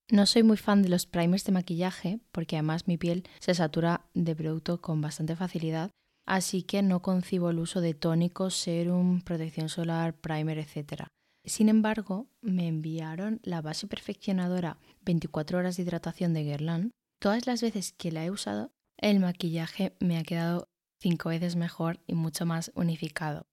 No 0.09 0.25
soy 0.25 0.43
muy 0.43 0.57
fan 0.57 0.83
de 0.83 0.89
los 0.89 1.05
primers 1.05 1.43
de 1.43 1.51
maquillaje, 1.51 2.19
porque 2.31 2.55
además 2.55 2.87
mi 2.87 2.97
piel 2.97 3.27
se 3.39 3.53
satura 3.53 4.05
de 4.13 4.35
producto 4.35 4.79
con 4.79 5.01
bastante 5.01 5.35
facilidad, 5.35 5.91
así 6.25 6.63
que 6.63 6.81
no 6.81 7.01
concibo 7.01 7.49
el 7.49 7.59
uso 7.59 7.81
de 7.81 7.93
tónicos, 7.93 8.55
serum, 8.55 9.21
protección 9.21 9.67
solar, 9.67 10.15
primer, 10.15 10.59
etc. 10.59 11.07
Sin 11.43 11.67
embargo, 11.67 12.27
me 12.41 12.67
enviaron 12.67 13.41
la 13.43 13.61
base 13.61 13.87
perfeccionadora 13.87 14.77
24 15.01 15.57
horas 15.57 15.75
de 15.75 15.83
hidratación 15.83 16.33
de 16.33 16.43
Guerlain. 16.43 16.91
Todas 17.19 17.47
las 17.47 17.61
veces 17.61 17.91
que 17.91 18.11
la 18.11 18.23
he 18.23 18.31
usado, 18.31 18.71
el 18.97 19.19
maquillaje 19.19 19.95
me 19.99 20.17
ha 20.17 20.23
quedado 20.23 20.69
cinco 20.99 21.29
veces 21.29 21.55
mejor 21.55 21.99
y 22.07 22.13
mucho 22.13 22.45
más 22.45 22.71
unificado. 22.75 23.47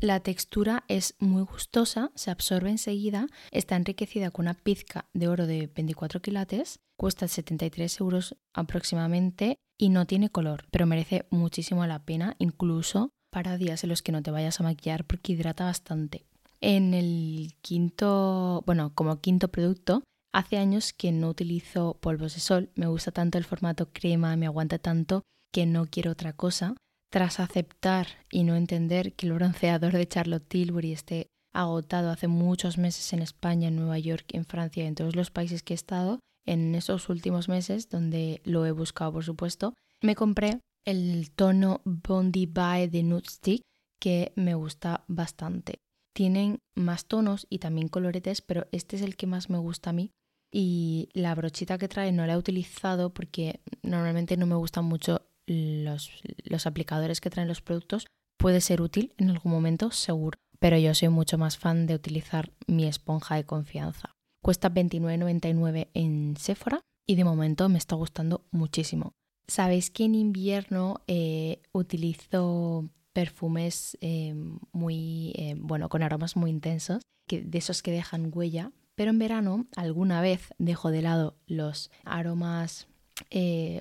La 0.00 0.20
textura 0.20 0.84
es 0.86 1.16
muy 1.18 1.42
gustosa, 1.42 2.12
se 2.14 2.30
absorbe 2.30 2.70
enseguida, 2.70 3.26
está 3.50 3.74
enriquecida 3.74 4.30
con 4.30 4.44
una 4.44 4.54
pizca 4.54 5.08
de 5.12 5.26
oro 5.26 5.48
de 5.48 5.66
24 5.74 6.22
quilates, 6.22 6.78
cuesta 6.96 7.26
73 7.26 7.98
euros 8.00 8.36
aproximadamente 8.52 9.58
y 9.76 9.88
no 9.88 10.06
tiene 10.06 10.30
color, 10.30 10.66
pero 10.70 10.86
merece 10.86 11.26
muchísimo 11.30 11.84
la 11.86 12.04
pena, 12.04 12.36
incluso 12.38 13.10
para 13.30 13.56
días 13.56 13.82
en 13.82 13.90
los 13.90 14.02
que 14.02 14.12
no 14.12 14.22
te 14.22 14.30
vayas 14.30 14.60
a 14.60 14.62
maquillar 14.62 15.04
porque 15.04 15.32
hidrata 15.32 15.64
bastante. 15.64 16.26
En 16.60 16.94
el 16.94 17.54
quinto, 17.60 18.62
bueno, 18.66 18.92
como 18.94 19.20
quinto 19.20 19.48
producto, 19.48 20.02
hace 20.32 20.58
años 20.58 20.92
que 20.92 21.12
no 21.12 21.28
utilizo 21.28 21.98
polvos 22.00 22.34
de 22.34 22.40
sol, 22.40 22.70
me 22.74 22.86
gusta 22.86 23.10
tanto 23.10 23.38
el 23.38 23.44
formato 23.44 23.90
crema, 23.92 24.36
me 24.36 24.46
aguanta 24.46 24.78
tanto 24.78 25.22
que 25.52 25.66
no 25.66 25.86
quiero 25.86 26.12
otra 26.12 26.32
cosa. 26.32 26.74
Tras 27.10 27.40
aceptar 27.40 28.06
y 28.30 28.44
no 28.44 28.54
entender 28.54 29.14
que 29.14 29.26
el 29.26 29.32
bronceador 29.32 29.92
de 29.92 30.06
Charlotte 30.06 30.46
Tilbury 30.46 30.92
esté 30.92 31.30
agotado 31.52 32.10
hace 32.10 32.28
muchos 32.28 32.76
meses 32.76 33.12
en 33.12 33.22
España, 33.22 33.68
en 33.68 33.76
Nueva 33.76 33.98
York, 33.98 34.26
en 34.34 34.44
Francia 34.44 34.86
en 34.86 34.94
todos 34.94 35.16
los 35.16 35.30
países 35.30 35.62
que 35.62 35.72
he 35.72 35.76
estado, 35.76 36.20
en 36.44 36.74
esos 36.74 37.08
últimos 37.08 37.48
meses, 37.48 37.88
donde 37.88 38.40
lo 38.44 38.66
he 38.66 38.72
buscado 38.72 39.12
por 39.12 39.24
supuesto, 39.24 39.74
me 40.02 40.14
compré 40.14 40.60
el 40.84 41.30
tono 41.30 41.80
Bondi 41.84 42.46
By 42.46 42.88
de 42.88 43.02
Nude 43.02 43.28
Stick 43.28 43.62
que 43.98 44.32
me 44.36 44.54
gusta 44.54 45.04
bastante. 45.08 45.80
Tienen 46.14 46.58
más 46.74 47.06
tonos 47.06 47.46
y 47.50 47.58
también 47.58 47.88
coloretes, 47.88 48.42
pero 48.42 48.66
este 48.72 48.96
es 48.96 49.02
el 49.02 49.16
que 49.16 49.26
más 49.26 49.50
me 49.50 49.58
gusta 49.58 49.90
a 49.90 49.92
mí. 49.92 50.10
Y 50.50 51.10
la 51.12 51.34
brochita 51.34 51.78
que 51.78 51.88
trae 51.88 52.12
no 52.12 52.26
la 52.26 52.34
he 52.34 52.38
utilizado 52.38 53.12
porque 53.12 53.60
normalmente 53.82 54.36
no 54.36 54.46
me 54.46 54.54
gustan 54.54 54.86
mucho 54.86 55.27
los, 55.48 56.66
aplicadores 56.66 57.20
que 57.20 57.30
traen 57.30 57.48
los 57.48 57.62
productos. 57.62 58.06
Puede 58.38 58.60
ser 58.60 58.82
útil 58.82 59.14
en 59.18 59.30
algún 59.30 59.52
momento, 59.52 59.90
seguro, 59.90 60.38
pero 60.58 60.78
yo 60.78 60.94
soy 60.94 61.08
mucho 61.08 61.38
más 61.38 61.58
fan 61.58 61.86
de 61.86 61.94
utilizar 61.94 62.52
mi 62.66 62.86
esponja 62.86 63.34
de 63.36 63.44
confianza. 63.44 64.14
Cuesta 64.42 64.70
29,99 64.70 65.88
en 65.94 66.36
Sephora 66.36 66.80
y 67.06 67.16
de 67.16 67.24
momento 67.24 67.68
me 67.68 67.78
está 67.78 67.96
gustando 67.96 68.46
muchísimo. 68.50 69.12
Sabéis 69.48 69.90
que 69.90 70.04
en 70.04 70.14
invierno 70.14 71.02
eh, 71.06 71.62
utilizo 71.72 72.90
perfumes 73.14 73.96
eh, 74.00 74.34
muy, 74.72 75.32
eh, 75.36 75.54
bueno, 75.58 75.88
con 75.88 76.02
aromas 76.02 76.36
muy 76.36 76.50
intensos, 76.50 77.02
que, 77.26 77.42
de 77.42 77.58
esos 77.58 77.82
que 77.82 77.90
dejan 77.90 78.30
huella, 78.32 78.72
pero 78.94 79.10
en 79.10 79.18
verano 79.18 79.66
alguna 79.76 80.20
vez 80.20 80.52
dejo 80.58 80.90
de 80.90 81.02
lado 81.02 81.38
los 81.46 81.90
aromas, 82.04 82.87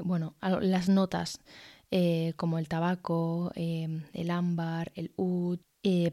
bueno, 0.03 0.35
las 0.41 0.89
notas 0.89 1.39
como 2.35 2.59
el 2.59 2.67
tabaco, 2.67 3.51
el 3.55 4.31
ámbar, 4.31 4.91
el 4.95 5.11
oud, 5.15 5.59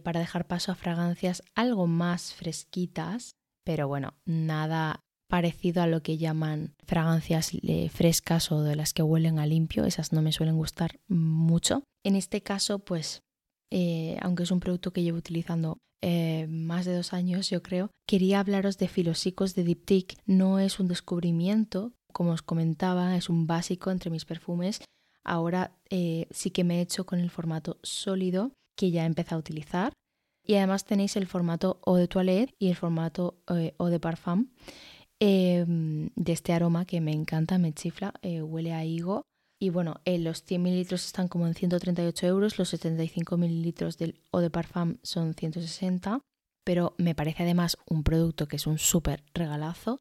para 0.03 0.21
dejar 0.21 0.47
paso 0.47 0.73
a 0.73 0.77
fragancias 0.77 1.43
algo 1.55 1.87
más 1.87 2.33
fresquitas 2.33 3.35
pero 3.65 3.89
bueno, 3.89 4.15
nada 4.27 5.01
parecido 5.29 5.83
a 5.83 5.87
lo 5.87 6.03
que 6.03 6.19
llaman 6.19 6.75
fragancias 6.85 7.51
eh, 7.55 7.89
frescas 7.89 8.53
o 8.53 8.63
de 8.63 8.77
las 8.77 8.93
que 8.93 9.03
huelen 9.03 9.39
a 9.39 9.47
limpio, 9.47 9.85
esas 9.85 10.13
no 10.13 10.23
me 10.23 10.33
suelen 10.33 10.57
gustar 10.57 11.01
mucho. 11.09 11.83
En 12.05 12.15
este 12.15 12.43
caso, 12.43 12.79
pues, 12.79 13.23
eh, 13.73 14.17
aunque 14.21 14.43
es 14.43 14.51
un 14.51 14.61
producto 14.61 14.93
que 14.93 15.03
llevo 15.03 15.19
utilizando 15.19 15.79
eh, 16.03 16.47
más 16.49 16.85
de 16.85 16.95
dos 16.95 17.15
años, 17.15 17.49
yo 17.49 17.63
creo, 17.63 17.91
quería 18.07 18.41
hablaros 18.41 18.77
de 18.77 18.89
Filosicos 18.89 19.55
de 19.55 19.65
Diptyque. 19.65 20.17
No 20.27 20.59
es 20.59 20.79
un 20.79 20.89
descubrimiento, 20.89 21.93
como 22.15 22.31
os 22.31 22.41
comentaba, 22.41 23.15
es 23.19 23.29
un 23.29 23.47
básico 23.47 23.91
entre 23.91 24.09
mis 24.09 24.25
perfumes. 24.25 24.81
Ahora 25.27 25.73
sí 26.31 26.51
que 26.51 26.65
me 26.65 26.79
he 26.79 26.83
hecho 26.83 27.05
con 27.07 27.19
el 27.19 27.31
formato 27.31 27.79
sólido 27.83 28.53
que 28.77 28.91
ya 28.91 29.03
he 29.03 29.07
empezado 29.07 29.37
a 29.37 29.41
utilizar 29.41 29.93
y 30.47 30.57
además 30.57 30.85
tenéis 30.85 31.17
el 31.17 31.27
formato 31.27 31.81
Eau 31.87 31.97
de 31.97 32.07
Toilette 32.07 32.55
y 32.59 32.69
el 32.69 32.77
formato 32.77 33.43
eh, 33.49 33.75
Eau 33.79 33.89
de 33.89 33.99
Parfum 33.99 34.49
em, 35.19 36.11
de 36.17 36.33
este 36.33 36.53
aroma 36.53 36.85
que 36.85 37.01
me 37.01 37.13
encanta, 37.13 37.59
me 37.59 37.73
chifla, 37.73 38.13
eh, 38.23 38.43
huele 38.43 38.73
a 38.73 38.85
higo. 38.85 39.23
Y 39.59 39.71
bueno, 39.71 40.01
eh, 40.05 40.19
los 40.19 40.43
100 40.43 40.63
mililitros 40.63 41.07
están 41.07 41.29
como 41.29 41.47
en 41.47 41.55
138 41.55 42.27
euros, 42.27 42.59
los 42.59 42.69
75 42.69 43.39
mililitros 43.39 43.97
del 43.97 44.21
Eau 44.33 44.43
de 44.43 44.51
Parfum 44.51 44.99
son 45.03 45.33
160, 45.33 46.21
pero 46.65 46.95
me 46.99 47.15
parece 47.15 47.45
además 47.45 47.79
un 47.89 48.03
producto 48.03 48.47
que 48.47 48.57
es 48.57 48.67
un 48.67 48.79
súper 48.79 49.23
regalazo, 49.33 50.01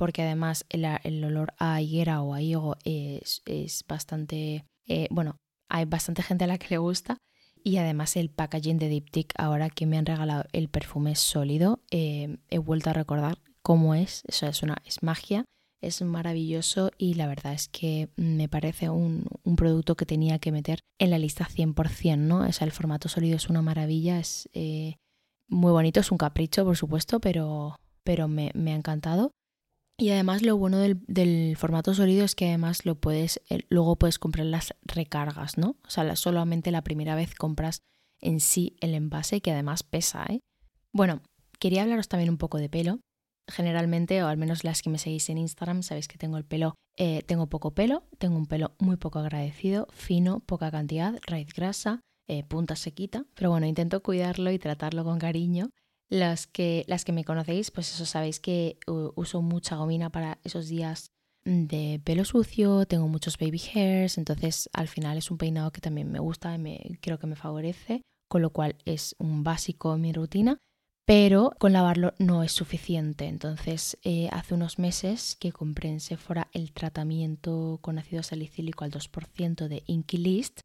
porque 0.00 0.22
además 0.22 0.64
el, 0.70 0.84
el, 1.04 1.22
olor 1.22 1.52
a 1.58 1.80
higuera 1.80 2.22
o 2.22 2.32
a 2.32 2.40
higo 2.40 2.76
es, 2.84 3.42
es 3.44 3.84
bastante, 3.86 4.64
bueno, 5.10 5.36
hay 5.68 5.84
bastante 5.84 6.22
gente 6.22 6.44
a 6.44 6.46
la 6.46 6.56
que 6.58 6.70
le 6.70 6.78
gusta 6.78 7.18
y 7.62 7.76
además 7.76 8.16
el 8.16 8.30
packaging 8.30 8.78
de 8.78 8.88
Diptyque, 8.88 9.34
ahora 9.36 9.70
que 9.70 9.86
me 9.86 9.98
han 9.98 10.06
regalado 10.06 10.44
el 10.52 10.68
perfume 10.68 11.14
sólido, 11.14 11.80
eh, 11.90 12.38
he 12.48 12.58
vuelto 12.58 12.90
a 12.90 12.94
recordar 12.94 13.38
cómo 13.62 13.94
es. 13.94 14.22
Eso 14.26 14.46
es 14.46 14.62
una 14.62 14.78
es 14.86 15.02
magia, 15.02 15.44
es 15.80 16.00
maravilloso 16.02 16.90
y 16.96 17.14
la 17.14 17.26
verdad 17.26 17.52
es 17.52 17.68
que 17.68 18.08
me 18.16 18.48
parece 18.48 18.88
un, 18.88 19.26
producto 19.56 19.96
que 19.96 20.06
tenía 20.06 20.38
que 20.38 20.52
meter 20.52 20.80
en 20.98 21.10
la 21.10 21.18
lista 21.18 21.46
100%, 21.46 22.16
¿no? 22.16 22.40
O 22.40 22.52
sea, 22.52 22.64
el 22.64 22.72
formato 22.72 23.08
sólido 23.08 23.36
es 23.36 23.50
una 23.50 23.62
maravilla, 23.62 24.18
es 24.18 24.48
eh, 24.54 24.96
muy 25.48 25.72
bonito, 25.72 26.00
es 26.00 26.10
un 26.10 26.18
capricho, 26.18 26.64
por 26.64 26.76
supuesto, 26.76 27.20
pero, 27.20 27.76
pero 28.04 28.26
me, 28.28 28.52
me 28.54 28.72
ha 28.72 28.76
encantado. 28.76 29.32
Y 30.00 30.08
además 30.08 30.40
lo 30.40 30.56
bueno 30.56 30.78
del, 30.78 31.56
formato 31.58 31.92
sólido 31.92 32.24
es 32.24 32.34
que 32.34 32.48
además 32.48 32.86
lo 32.86 32.94
puedes, 32.94 33.42
luego 33.68 33.96
puedes 33.96 34.18
comprar 34.18 34.46
las 34.46 34.74
recargas, 34.82 35.58
¿no? 35.58 35.76
O 35.86 35.90
sea, 35.90 36.16
solamente 36.16 36.70
la 36.70 36.80
primera 36.80 37.14
vez 37.14 37.34
compras 37.34 37.82
en 38.18 38.40
sí 38.40 38.76
el 38.80 38.94
envase 38.94 39.42
que 39.42 39.50
además 39.50 39.82
pesa, 39.82 40.24
¿eh? 40.30 40.40
Bueno, 40.94 41.20
quería 41.58 41.82
hablaros 41.82 42.08
también 42.08 42.30
un 42.30 42.38
poco 42.38 42.56
de 42.56 42.70
pelo. 42.70 43.00
generalmente, 43.46 44.22
o 44.22 44.28
al 44.28 44.38
menos 44.38 44.64
las 44.64 44.80
que 44.80 44.88
me 44.88 44.98
seguís 44.98 45.28
en 45.28 45.36
Instagram, 45.36 45.82
sabéis 45.82 46.08
que 46.08 46.16
tengo 46.16 46.38
el 46.38 46.44
pelo, 46.44 46.76
eh, 46.96 47.22
tengo 47.26 47.48
poco 47.48 47.72
pelo, 47.72 48.04
tengo 48.18 48.36
un 48.36 48.46
pelo 48.46 48.76
muy 48.78 48.96
poco 48.96 49.18
agradecido, 49.18 49.86
fino, 49.90 50.40
poca 50.40 50.70
cantidad, 50.70 51.18
raíz 51.26 51.52
grasa, 51.52 52.00
eh, 52.28 52.44
punta 52.44 52.76
sequita, 52.76 53.26
pero 53.34 53.50
bueno, 53.50 53.66
intento 53.66 54.02
cuidarlo 54.02 54.50
y 54.50 54.58
tratarlo 54.58 55.04
con 55.04 55.18
cariño. 55.18 55.70
Las 56.10 56.46
que, 56.46 56.84
las 56.88 57.04
que 57.04 57.12
me 57.12 57.24
conocéis, 57.24 57.70
pues 57.70 57.94
eso 57.94 58.04
sabéis 58.04 58.40
que 58.40 58.78
uso 58.86 59.42
mucha 59.42 59.76
gomina 59.76 60.10
para 60.10 60.38
esos 60.44 60.68
días 60.68 61.12
de 61.44 62.00
pelo 62.04 62.24
sucio, 62.24 62.84
tengo 62.84 63.08
muchos 63.08 63.38
baby 63.38 63.62
hairs, 63.72 64.18
entonces 64.18 64.68
al 64.72 64.88
final 64.88 65.16
es 65.16 65.30
un 65.30 65.38
peinado 65.38 65.70
que 65.70 65.80
también 65.80 66.10
me 66.10 66.18
gusta 66.18 66.54
y 66.54 66.58
me, 66.58 66.98
creo 67.00 67.18
que 67.18 67.26
me 67.26 67.36
favorece, 67.36 68.02
con 68.28 68.42
lo 68.42 68.50
cual 68.50 68.76
es 68.84 69.14
un 69.18 69.44
básico 69.44 69.94
en 69.94 70.00
mi 70.02 70.12
rutina 70.12 70.58
pero 71.10 71.50
con 71.58 71.72
lavarlo 71.72 72.14
no 72.20 72.44
es 72.44 72.52
suficiente. 72.52 73.26
Entonces, 73.26 73.98
eh, 74.04 74.28
hace 74.30 74.54
unos 74.54 74.78
meses 74.78 75.36
que 75.40 75.50
compré 75.50 75.88
en 75.88 75.98
Sephora 75.98 76.46
el 76.52 76.70
tratamiento 76.70 77.80
con 77.82 77.98
ácido 77.98 78.22
salicílico 78.22 78.84
al 78.84 78.92
2% 78.92 79.66
de 79.66 79.82
Inky 79.86 80.18
List, 80.18 80.60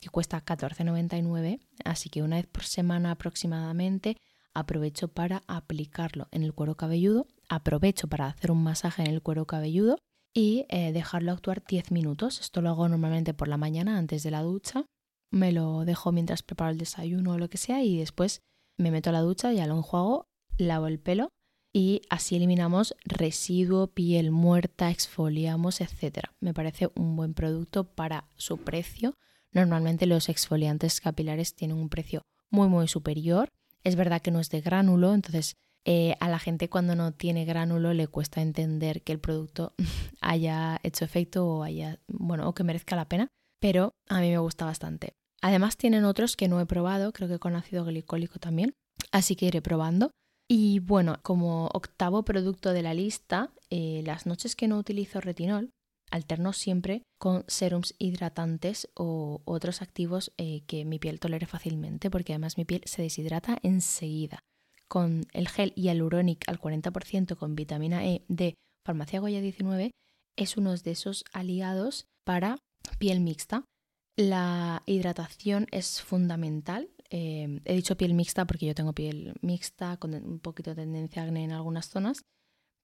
que 0.00 0.08
cuesta 0.08 0.42
14,99, 0.42 1.60
así 1.84 2.08
que 2.08 2.22
una 2.22 2.36
vez 2.36 2.46
por 2.46 2.64
semana 2.64 3.10
aproximadamente 3.10 4.16
aprovecho 4.54 5.08
para 5.08 5.42
aplicarlo 5.46 6.28
en 6.30 6.42
el 6.42 6.54
cuero 6.54 6.76
cabelludo, 6.76 7.26
aprovecho 7.48 8.08
para 8.08 8.26
hacer 8.26 8.50
un 8.50 8.62
masaje 8.62 9.02
en 9.02 9.10
el 9.10 9.22
cuero 9.22 9.46
cabelludo 9.46 9.98
y 10.34 10.66
eh, 10.68 10.92
dejarlo 10.92 11.32
actuar 11.32 11.62
10 11.66 11.90
minutos. 11.90 12.40
Esto 12.40 12.60
lo 12.60 12.70
hago 12.70 12.88
normalmente 12.88 13.34
por 13.34 13.48
la 13.48 13.56
mañana 13.56 13.98
antes 13.98 14.22
de 14.22 14.30
la 14.30 14.42
ducha, 14.42 14.86
me 15.32 15.50
lo 15.50 15.84
dejo 15.84 16.12
mientras 16.12 16.42
preparo 16.42 16.70
el 16.70 16.78
desayuno 16.78 17.32
o 17.32 17.38
lo 17.38 17.48
que 17.48 17.56
sea 17.58 17.82
y 17.82 17.96
después 17.96 18.42
me 18.76 18.90
meto 18.90 19.10
a 19.10 19.14
la 19.14 19.20
ducha, 19.20 19.52
ya 19.52 19.66
lo 19.66 19.76
enjuago, 19.76 20.26
lavo 20.58 20.86
el 20.86 21.00
pelo 21.00 21.30
y 21.72 22.02
así 22.10 22.36
eliminamos 22.36 22.94
residuo, 23.04 23.86
piel 23.86 24.30
muerta, 24.30 24.90
exfoliamos, 24.90 25.80
etc. 25.80 26.26
Me 26.40 26.52
parece 26.52 26.90
un 26.94 27.16
buen 27.16 27.32
producto 27.32 27.84
para 27.84 28.28
su 28.36 28.58
precio. 28.58 29.14
Normalmente 29.52 30.06
los 30.06 30.28
exfoliantes 30.28 31.00
capilares 31.00 31.54
tienen 31.54 31.78
un 31.78 31.88
precio 31.88 32.22
muy 32.50 32.68
muy 32.68 32.88
superior. 32.88 33.48
Es 33.84 33.96
verdad 33.96 34.22
que 34.22 34.30
no 34.30 34.40
es 34.40 34.50
de 34.50 34.60
gránulo, 34.60 35.14
entonces 35.14 35.56
eh, 35.84 36.14
a 36.20 36.28
la 36.28 36.38
gente 36.38 36.68
cuando 36.68 36.94
no 36.94 37.12
tiene 37.12 37.44
gránulo 37.44 37.92
le 37.92 38.06
cuesta 38.06 38.40
entender 38.40 39.02
que 39.02 39.12
el 39.12 39.18
producto 39.18 39.74
haya 40.20 40.78
hecho 40.82 41.04
efecto 41.04 41.46
o 41.46 41.62
haya, 41.62 41.98
bueno, 42.06 42.48
o 42.48 42.54
que 42.54 42.64
merezca 42.64 42.96
la 42.96 43.08
pena, 43.08 43.28
pero 43.60 43.92
a 44.08 44.20
mí 44.20 44.30
me 44.30 44.38
gusta 44.38 44.64
bastante. 44.64 45.14
Además 45.40 45.76
tienen 45.76 46.04
otros 46.04 46.36
que 46.36 46.48
no 46.48 46.60
he 46.60 46.66
probado, 46.66 47.12
creo 47.12 47.28
que 47.28 47.40
con 47.40 47.56
ácido 47.56 47.84
glicólico 47.84 48.38
también, 48.38 48.74
así 49.10 49.34
que 49.34 49.46
iré 49.46 49.60
probando. 49.60 50.12
Y 50.48 50.80
bueno, 50.80 51.18
como 51.22 51.66
octavo 51.68 52.24
producto 52.24 52.72
de 52.72 52.82
la 52.82 52.94
lista, 52.94 53.50
eh, 53.70 54.02
las 54.04 54.26
noches 54.26 54.54
que 54.54 54.68
no 54.68 54.78
utilizo 54.78 55.20
retinol, 55.20 55.70
alterno 56.12 56.52
siempre 56.52 57.02
con 57.18 57.44
serums 57.48 57.94
hidratantes 57.98 58.88
o 58.94 59.42
otros 59.44 59.82
activos 59.82 60.32
eh, 60.36 60.62
que 60.66 60.84
mi 60.84 60.98
piel 60.98 61.18
tolere 61.18 61.46
fácilmente, 61.46 62.10
porque 62.10 62.32
además 62.32 62.58
mi 62.58 62.64
piel 62.64 62.82
se 62.84 63.02
deshidrata 63.02 63.58
enseguida. 63.62 64.40
Con 64.88 65.26
el 65.32 65.48
gel 65.48 65.72
Hyaluronic 65.74 66.48
al 66.48 66.60
40% 66.60 67.36
con 67.36 67.56
vitamina 67.56 68.06
E 68.06 68.24
de 68.28 68.54
Farmacia 68.86 69.20
Goya 69.20 69.40
19 69.40 69.90
es 70.36 70.56
uno 70.56 70.76
de 70.76 70.90
esos 70.90 71.24
aliados 71.32 72.06
para 72.24 72.58
piel 72.98 73.20
mixta 73.20 73.64
la 74.16 74.82
hidratación 74.86 75.66
es 75.70 76.02
fundamental. 76.02 76.90
Eh, 77.10 77.60
he 77.64 77.74
dicho 77.74 77.96
piel 77.96 78.14
mixta 78.14 78.46
porque 78.46 78.66
yo 78.66 78.74
tengo 78.74 78.92
piel 78.92 79.34
mixta 79.40 79.96
con 79.96 80.14
un 80.14 80.38
poquito 80.38 80.70
de 80.70 80.82
tendencia 80.82 81.22
a 81.22 81.24
acné 81.26 81.44
en 81.44 81.52
algunas 81.52 81.88
zonas, 81.88 82.22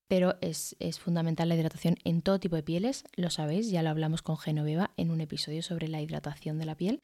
pero 0.09 0.37
es, 0.41 0.75
fundamental 0.99 1.49
la 1.49 1.55
hidratación 1.55 1.97
en 2.05 2.23
todo 2.23 2.41
tipo 2.41 2.57
de 2.57 2.63
pieles, 2.63 3.05
lo 3.15 3.31
sabéis, 3.31 3.71
ya 3.71 3.83
lo 3.83 3.91
hablamos 3.91 4.23
con 4.23 4.39
Genoveva 4.39 4.91
en 4.97 5.11
un 5.11 5.21
episodio 5.21 5.63
sobre 5.63 5.89
la 5.89 6.01
hidratación 6.01 6.59
de 6.59 6.65
la 6.65 6.77
piel. 6.77 7.01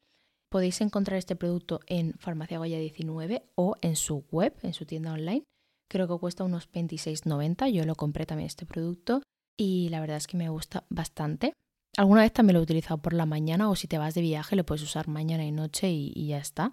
Podéis 0.51 0.81
encontrar 0.81 1.19
este 1.19 1.37
producto 1.37 1.81
en 1.87 2.15
Farmacia 2.15 2.59
Goya 2.59 2.79
19 2.79 3.45
o 3.57 3.77
en 3.83 3.97
su 3.97 4.25
web, 4.31 4.55
en 4.63 4.73
su 4.73 4.87
tienda 4.87 5.13
online. 5.13 5.45
Creo 5.91 6.09
que 6.09 6.19
cuesta 6.19 6.45
unos 6.45 6.71
26,90. 6.73 7.71
Yo 7.71 7.85
lo 7.85 7.95
compré 7.95 8.25
también 8.25 8.47
este 8.47 8.65
producto 8.65 9.21
y 9.59 9.89
la 9.91 10.01
verdad 10.01 10.17
es 10.17 10.27
que 10.27 10.37
me 10.37 10.49
gusta 10.49 10.87
bastante. 10.89 11.53
Alguna 11.97 12.23
vez 12.23 12.33
también 12.33 12.55
lo 12.55 12.61
he 12.61 12.63
utilizado 12.63 12.99
por 12.99 13.13
la 13.13 13.27
mañana 13.27 13.69
o 13.69 13.77
si 13.77 13.87
te 13.87 13.99
vas 13.99 14.15
de 14.15 14.21
viaje 14.23 14.57
lo 14.57 14.65
puedes 14.65 14.83
usar 14.83 15.09
mañana 15.09 15.45
y 15.45 15.53
noche 15.53 15.91
y, 15.91 16.27
ya 16.27 16.39
está. 16.39 16.73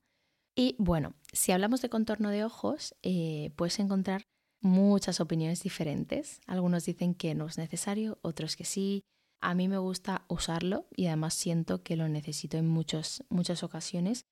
Y 0.55 0.75
bueno, 0.77 1.13
si 1.33 1.51
hablamos 1.51 1.81
de 1.81 1.89
contorno 1.89 2.29
de 2.29 2.43
ojos, 2.43 2.95
eh, 3.03 3.51
puedes 3.55 3.79
encontrar 3.79 4.23
muchas 4.61 5.19
opiniones 5.19 5.63
diferentes. 5.63 6.39
Algunos 6.47 6.85
dicen 6.85 7.13
que 7.13 7.35
no 7.35 7.47
es 7.47 7.57
necesario, 7.57 8.19
otros 8.21 8.55
que 8.55 8.65
sí. 8.65 9.01
A 9.41 9.55
mí 9.55 9.67
me 9.67 9.77
gusta 9.77 10.25
usarlo 10.27 10.87
y 10.95 11.07
además 11.07 11.33
siento 11.33 11.83
que 11.83 11.95
lo 11.95 12.07
necesito 12.07 12.57
en 12.57 12.67
muchos, 12.67 13.23
muchas 13.29 13.63
ocasiones. 13.63 14.25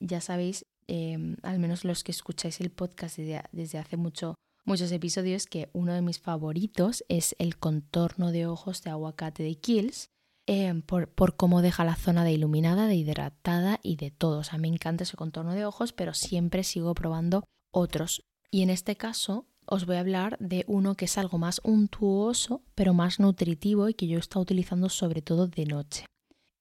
Ya 0.00 0.20
sabéis, 0.20 0.66
em, 0.88 1.36
al 1.42 1.58
menos 1.58 1.84
los 1.84 2.04
que 2.04 2.12
escucháis 2.12 2.60
el 2.60 2.70
podcast 2.70 3.16
desde, 3.16 3.78
hace 3.78 3.96
mucho, 3.96 4.34
muchos 4.64 4.90
episodios, 4.92 5.46
que 5.46 5.70
uno 5.72 5.94
de 5.94 6.02
mis 6.02 6.18
favoritos 6.18 7.04
es 7.08 7.36
el 7.38 7.56
contorno 7.56 8.32
de 8.32 8.46
ojos 8.46 8.82
de 8.82 8.90
aguacate 8.90 9.44
de 9.44 9.54
Kills 9.54 10.10
Em, 10.48 10.80
por, 10.80 11.36
cómo 11.36 11.60
deja 11.60 11.84
la 11.84 11.96
zona 11.96 12.22
de 12.22 12.30
iluminada, 12.30 12.86
de 12.86 12.94
hidratada 12.94 13.80
y 13.82 13.96
de 13.96 14.12
todo. 14.12 14.38
O 14.38 14.44
sea, 14.44 14.58
me 14.58 14.68
encanta 14.68 15.02
ese 15.02 15.16
contorno 15.16 15.54
de 15.54 15.64
ojos, 15.64 15.92
pero 15.92 16.14
siempre 16.14 16.62
sigo 16.62 16.94
probando 16.94 17.44
otros. 17.72 18.22
Y 18.52 18.62
en 18.62 18.70
este 18.70 18.96
caso 18.96 19.48
os 19.66 19.86
voy 19.86 19.96
a 19.96 20.00
hablar 20.00 20.36
de 20.38 20.64
uno 20.66 20.94
que 20.94 21.06
es 21.06 21.18
algo 21.18 21.38
más 21.38 21.60
untuoso, 21.64 22.62
pero 22.74 22.94
más 22.94 23.20
nutritivo 23.20 23.88
y 23.88 23.94
que 23.94 24.06
yo 24.06 24.16
he 24.16 24.20
estado 24.20 24.42
utilizando 24.42 24.88
sobre 24.88 25.22
todo 25.22 25.46
de 25.48 25.66
noche. 25.66 26.06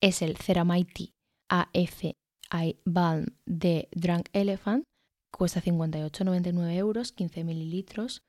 Es 0.01 0.21
el 0.21 0.37
Ceramide 0.37 1.13
AFI 1.49 2.15
Balm 2.85 3.25
de 3.45 3.89
Drunk 3.91 4.29
Elephant. 4.33 4.83
Cuesta 5.31 5.61
58,99 5.61 6.75
euros, 6.75 7.11
15 7.11 7.43
mililitros. 7.43 8.21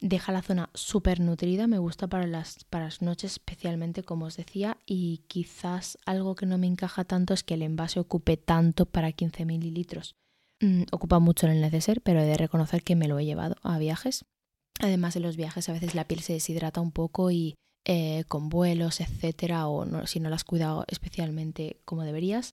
Deja 0.00 0.32
la 0.32 0.42
zona 0.42 0.70
súper 0.74 1.20
nutrida, 1.20 1.66
me 1.66 1.78
gusta 1.78 2.08
para 2.08 2.26
las, 2.26 2.64
para 2.64 2.86
las 2.86 3.00
noches 3.00 3.32
especialmente, 3.32 4.02
como 4.02 4.26
os 4.26 4.36
decía, 4.36 4.78
y 4.86 5.24
quizás 5.28 5.98
algo 6.04 6.34
que 6.34 6.46
no 6.46 6.58
me 6.58 6.66
encaja 6.66 7.04
tanto 7.04 7.32
es 7.32 7.44
que 7.44 7.54
el 7.54 7.62
envase 7.62 8.00
ocupe 8.00 8.36
tanto 8.36 8.86
para 8.86 9.12
15 9.12 9.44
mililitros. 9.44 10.16
Mm, 10.60 10.84
ocupa 10.92 11.18
mucho 11.18 11.46
el 11.46 11.60
neceser, 11.60 12.00
pero 12.00 12.20
he 12.20 12.24
de 12.24 12.36
reconocer 12.36 12.82
que 12.82 12.96
me 12.96 13.08
lo 13.08 13.18
he 13.18 13.24
llevado 13.24 13.56
a 13.62 13.78
viajes. 13.78 14.24
Además, 14.80 15.16
en 15.16 15.22
los 15.22 15.36
viajes 15.36 15.68
a 15.68 15.72
veces 15.72 15.94
la 15.94 16.06
piel 16.06 16.20
se 16.20 16.32
deshidrata 16.32 16.80
un 16.80 16.92
poco 16.92 17.30
y 17.30 17.54
eh, 17.86 18.24
con 18.28 18.48
vuelos, 18.48 19.00
etcétera, 19.00 19.68
o 19.68 20.06
si 20.06 20.20
no 20.20 20.30
la 20.30 20.36
has 20.36 20.44
cuidado 20.44 20.84
especialmente 20.88 21.80
como 21.84 22.02
deberías. 22.02 22.50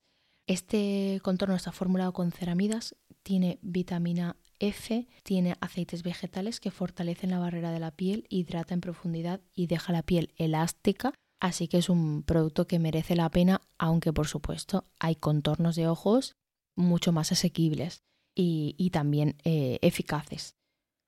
Este 0.47 1.19
contorno 1.23 1.55
está 1.55 1.71
formulado 1.71 2.13
con 2.13 2.31
ceramidas, 2.31 2.95
tiene 3.23 3.59
vitamina 3.61 4.35
F 4.61 5.07
tiene 5.23 5.55
aceites 5.59 6.03
vegetales 6.03 6.59
que 6.59 6.71
fortalecen 6.71 7.31
la 7.31 7.39
barrera 7.39 7.71
de 7.71 7.79
la 7.79 7.91
piel, 7.91 8.25
hidrata 8.29 8.73
en 8.73 8.81
profundidad 8.81 9.41
y 9.53 9.67
deja 9.67 9.91
la 9.91 10.03
piel 10.03 10.33
elástica. 10.37 11.13
Así 11.39 11.67
que 11.67 11.79
es 11.79 11.89
un 11.89 12.21
producto 12.21 12.67
que 12.67 12.77
merece 12.77 13.15
la 13.15 13.29
pena, 13.29 13.61
aunque 13.79 14.13
por 14.13 14.27
supuesto 14.27 14.85
hay 14.99 15.15
contornos 15.15 15.75
de 15.75 15.87
ojos 15.87 16.35
mucho 16.75 17.12
más 17.12 17.31
asequibles 17.31 18.03
y, 18.36 18.89
también 18.91 19.38
eh, 19.43 19.79
eficaces. 19.81 20.55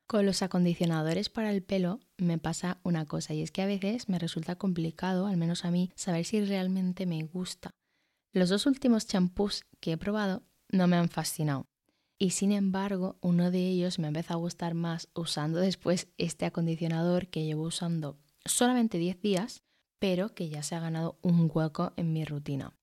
Con 0.08 0.26
los 0.26 0.41
acondicionadores 0.41 1.30
para 1.30 1.52
el 1.52 1.63
pelo 1.63 1.99
me 2.17 2.38
pasa 2.38 2.80
una 2.84 3.06
cosa 3.06 3.34
y 3.34 3.41
es 3.41 3.52
que 3.52 3.62
a 3.62 3.65
veces 3.65 4.10
me 4.10 4.19
resulta 4.19 4.56
complicado, 4.58 5.28
al 5.28 5.38
menos 5.38 5.65
a 5.65 5.71
mí, 5.71 5.91
saber 5.95 6.26
si 6.26 6.43
realmente 6.43 7.06
me 7.06 7.23
gusta. 7.23 7.71
Los 8.34 8.49
dos 8.49 8.65
últimos 8.65 9.08
champús 9.08 9.63
que 9.80 9.93
he 9.93 9.97
probado 9.97 10.43
no 10.69 10.88
me 10.88 10.97
han 10.97 11.10
fascinado. 11.10 11.67
Y 12.19 12.32
sin 12.32 12.52
embargo, 12.52 13.17
uno 13.21 13.52
de 13.52 13.67
ellos 13.67 13.99
me 13.99 14.08
empezó 14.08 14.34
a 14.34 14.38
gustar 14.38 14.73
más 14.73 15.10
usando 15.13 15.60
después 15.60 16.08
este 16.17 16.45
acondicionador 16.45 17.28
que 17.28 17.43
llevo 17.43 17.63
usando 17.63 18.17
solamente 18.45 18.97
10 18.97 19.21
días, 19.21 19.63
pero 19.99 20.34
que 20.34 20.49
ya 20.49 20.63
se 20.63 20.76
ha 20.76 20.80
ganado 20.80 21.17
un 21.21 21.49
hueco 21.54 21.93
en 21.95 22.13
mi 22.13 22.26
rutina. 22.26 22.78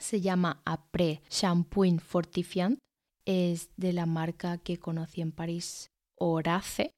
Se 0.00 0.22
llama 0.22 0.62
Après 0.64 1.20
Shampooing 1.28 2.00
Fortifiant, 2.00 2.78
es 3.26 3.68
de 3.76 3.92
la 3.92 4.06
marca 4.06 4.56
que 4.56 4.78
conocí 4.78 5.20
en 5.20 5.30
París, 5.30 5.90
Horace, 6.16 6.92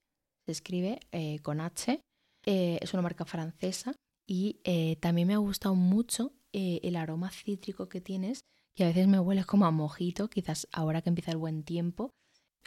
se 0.47 0.53
escribe 0.53 1.01
eh, 1.11 1.41
con 1.41 1.61
H, 1.61 2.01
eh, 2.47 2.79
es 2.81 2.95
una 2.95 3.03
marca 3.03 3.25
francesa 3.25 3.95
y 4.27 4.61
eh, 4.63 4.97
también 5.01 5.29
me 5.29 5.35
ha 5.35 5.39
gustado 5.39 5.75
mucho 5.75 6.33
el 6.55 6.97
aroma 6.97 7.31
cítrico 7.31 7.89
que 7.89 8.03
tienes 8.03 8.43
y 8.77 8.83
a 8.83 8.87
veces 8.87 9.09
me 9.09 9.19
huele 9.19 9.43
como 9.45 9.65
a 9.65 9.71
mojito, 9.71 10.29
quizás 10.29 10.69
ahora 10.71 11.01
que 11.01 11.09
empieza 11.09 11.31
el 11.31 11.39
buen 11.39 11.63
tiempo, 11.63 12.11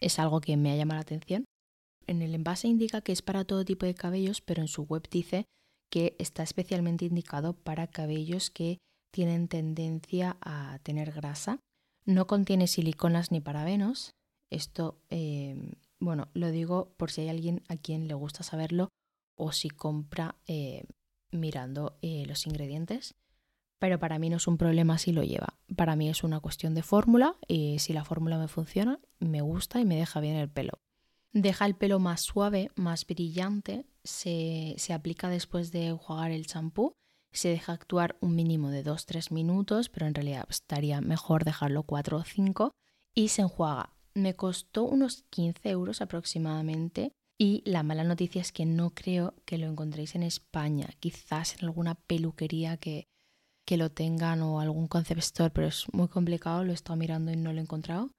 es 0.02 0.17
algo 0.17 0.41
que 0.41 0.58
me 0.58 0.71
ha 0.71 0.76
llamado 0.76 0.98
la 0.98 1.04
atención. 1.04 1.45
En 2.08 2.24
el 2.24 2.34
envase 2.34 2.67
indica 2.67 3.02
que 3.02 3.12
es 3.12 3.21
para 3.21 3.45
todo 3.45 3.63
tipo 3.63 3.86
de 3.86 3.93
cabellos, 3.93 4.41
pero 4.41 4.63
en 4.63 4.67
su 4.67 4.84
web 4.84 5.08
dice 5.10 5.45
que 5.91 6.15
está 6.17 6.41
especialmente 6.41 7.06
indicado 7.06 7.54
para 7.54 7.86
cabellos 7.86 8.50
que 8.50 8.80
tienen 9.15 9.47
tendencia 9.47 10.36
a 10.41 10.78
tener 10.84 11.13
grasa. 11.13 11.62
No 12.04 12.28
contiene 12.28 12.67
siliconas 12.67 13.32
ni 13.32 13.39
parabenos. 13.39 14.13
Esto, 14.49 14.99
eh, 15.10 15.56
Bueno, 16.01 16.28
lo 16.34 16.51
digo 16.51 16.93
por 16.97 17.12
si 17.12 17.21
hay 17.21 17.30
alguien 17.30 17.63
a 17.69 17.78
quien 17.78 18.10
le 18.10 18.13
gusta 18.13 18.43
saberlo 18.43 18.89
o 19.38 19.54
si 19.54 19.69
compra 19.69 20.36
eh, 20.47 20.84
mirando 21.32 21.97
eh, 22.01 22.25
los 22.28 22.45
ingredientes. 22.45 23.15
Pero 23.80 23.99
para 23.99 24.19
mí 24.19 24.30
no 24.30 24.36
es 24.36 24.47
un 24.47 24.58
problema 24.58 24.97
si 24.97 25.13
lo 25.13 25.23
lleva. 25.23 25.58
Para 25.78 25.95
mí 25.95 26.10
es 26.10 26.25
una 26.25 26.41
cuestión 26.41 26.75
de 26.75 26.84
fórmula 26.84 27.38
y 27.47 27.80
si 27.80 27.93
la 27.93 28.04
fórmula 28.04 28.38
me 28.38 28.49
funciona, 28.49 28.99
me 29.19 29.39
gusta 29.39 29.80
y 29.80 29.86
me 29.86 29.95
deja 29.95 30.19
bien 30.19 30.36
el 30.36 30.49
pelo. 30.49 30.73
Deja 31.32 31.65
el 31.65 31.75
pelo 31.75 31.99
más 31.99 32.19
suave, 32.19 32.69
más 32.75 33.08
brillante, 33.08 33.86
se, 34.04 34.75
se 34.78 34.91
aplica 34.91 35.30
después 35.30 35.71
de 35.71 35.88
enjuagar 35.88 36.32
el 36.32 36.47
champú, 36.47 36.93
se 37.38 37.50
deja 37.50 37.74
actuar 37.74 38.17
un 38.21 38.36
mínimo 38.36 38.69
de 38.69 38.84
2-3 38.84 39.32
minutos, 39.32 39.89
pero 39.89 40.08
en 40.08 40.15
realidad 40.15 40.45
estaría 40.50 41.02
mejor 41.02 41.43
dejarlo 41.43 41.84
4 41.84 42.17
o 42.17 42.24
5 42.24 42.71
y 43.13 43.30
se 43.30 43.41
enjuaga. 43.41 43.95
Me 44.13 44.36
costó 44.36 44.84
unos 44.84 45.24
15 45.30 45.69
euros 45.69 46.02
aproximadamente 46.02 47.12
y 47.38 47.62
la 47.65 47.84
mala 47.84 48.04
noticia 48.04 48.41
es 48.41 48.52
que 48.52 48.65
no 48.65 48.91
creo 48.91 49.34
que 49.45 49.58
lo 49.58 49.67
encontréis 49.67 50.15
en 50.15 50.24
España, 50.24 50.88
quizás 51.00 51.56
en 51.56 51.65
alguna 51.65 51.95
peluquería 51.95 52.78
que, 52.78 53.08
que 53.65 53.78
lo 53.78 53.91
tengan 53.91 54.41
o 54.41 54.62
algún 54.62 54.88
concept 54.88 55.19
store, 55.19 55.50
pero 55.50 55.67
es 55.67 55.86
muy 55.91 56.08
complicado, 56.08 56.63
lo 56.63 56.71
he 56.71 56.76
estado 56.76 56.95
mirando 56.95 57.32
y 57.32 57.36
no 57.36 57.52
lo 57.52 57.60
he 57.60 57.63
encontrado. 57.63 58.12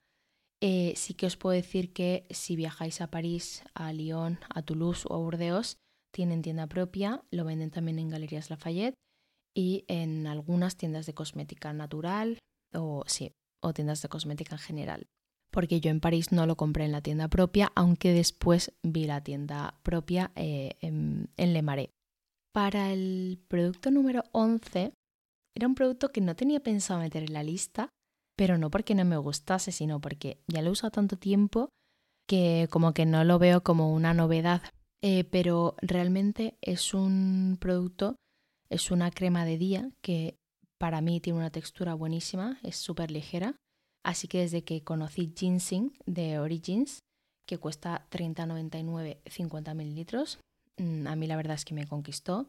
Eh, 0.60 0.92
sí 0.96 1.14
que 1.14 1.26
os 1.26 1.36
puedo 1.36 1.54
decir 1.54 1.92
que 1.92 2.26
si 2.30 2.56
viajáis 2.56 3.00
a 3.00 3.10
París, 3.10 3.62
a 3.74 3.92
Lyon, 3.92 4.38
a 4.48 4.62
Toulouse 4.62 5.06
o 5.08 5.14
a 5.14 5.18
Burdeos, 5.18 5.78
tienen 6.12 6.42
tienda 6.42 6.66
propia, 6.66 7.22
lo 7.30 7.44
venden 7.44 7.70
también 7.70 7.98
en 7.98 8.08
Galerías 8.08 8.50
Lafayette 8.50 8.96
y 9.56 9.86
en 9.88 10.26
algunas 10.26 10.76
tiendas 10.76 11.06
de 11.06 11.14
cosmética 11.14 11.72
natural 11.72 12.38
o 12.74 13.04
sí, 13.06 13.32
o 13.62 13.72
tiendas 13.72 14.02
de 14.02 14.10
cosmética 14.10 14.56
en 14.56 14.60
general. 14.60 15.06
Porque 15.50 15.80
yo 15.80 15.90
en 15.90 16.00
París 16.00 16.30
no 16.30 16.44
lo 16.44 16.56
compré 16.56 16.84
en 16.84 16.92
la 16.92 17.00
tienda 17.00 17.28
propia, 17.28 17.72
aunque 17.74 18.12
después 18.12 18.74
vi 18.82 19.06
la 19.06 19.22
tienda 19.22 19.80
propia 19.82 20.30
eh, 20.36 20.76
en, 20.82 21.30
Le 21.38 21.62
Marais. 21.62 21.88
Para 22.52 22.92
el 22.92 23.40
producto 23.48 23.90
número 23.90 24.24
11, 24.32 24.92
era 25.56 25.66
un 25.66 25.74
producto 25.74 26.12
que 26.12 26.20
no 26.20 26.36
tenía 26.36 26.60
pensado 26.60 27.00
meter 27.00 27.22
en 27.22 27.32
la 27.32 27.42
lista, 27.42 27.88
pero 28.36 28.58
no 28.58 28.70
porque 28.70 28.94
no 28.94 29.06
me 29.06 29.16
gustase, 29.16 29.72
sino 29.72 30.02
porque 30.02 30.42
ya 30.48 30.60
lo 30.60 30.68
he 30.68 30.72
usado 30.72 30.90
tanto 30.90 31.16
tiempo 31.16 31.70
que 32.28 32.68
como 32.70 32.92
que 32.92 33.06
no 33.06 33.24
lo 33.24 33.38
veo 33.38 33.62
como 33.62 33.94
una 33.94 34.12
novedad. 34.12 34.62
Eh, 35.02 35.24
pero 35.24 35.76
realmente 35.80 36.58
es 36.60 36.92
un 36.92 37.56
producto, 37.60 38.16
es 38.70 38.90
una 38.90 39.10
crema 39.10 39.44
de 39.44 39.58
día 39.58 39.90
que 40.00 40.36
para 40.78 41.00
mí 41.00 41.20
tiene 41.20 41.38
una 41.38 41.50
textura 41.50 41.94
buenísima, 41.94 42.58
es 42.62 42.76
súper 42.76 43.10
ligera. 43.10 43.56
Así 44.04 44.28
que 44.28 44.38
desde 44.38 44.62
que 44.62 44.84
conocí 44.84 45.32
Ginseng 45.36 45.92
de 46.06 46.38
Origins, 46.38 47.00
que 47.46 47.58
cuesta 47.58 48.06
30,99 48.10 49.18
50 49.26 49.74
mililitros, 49.74 50.38
mm, 50.76 51.06
a 51.06 51.16
mí 51.16 51.26
la 51.26 51.36
verdad 51.36 51.54
es 51.54 51.64
que 51.64 51.74
me 51.74 51.86
conquistó 51.86 52.46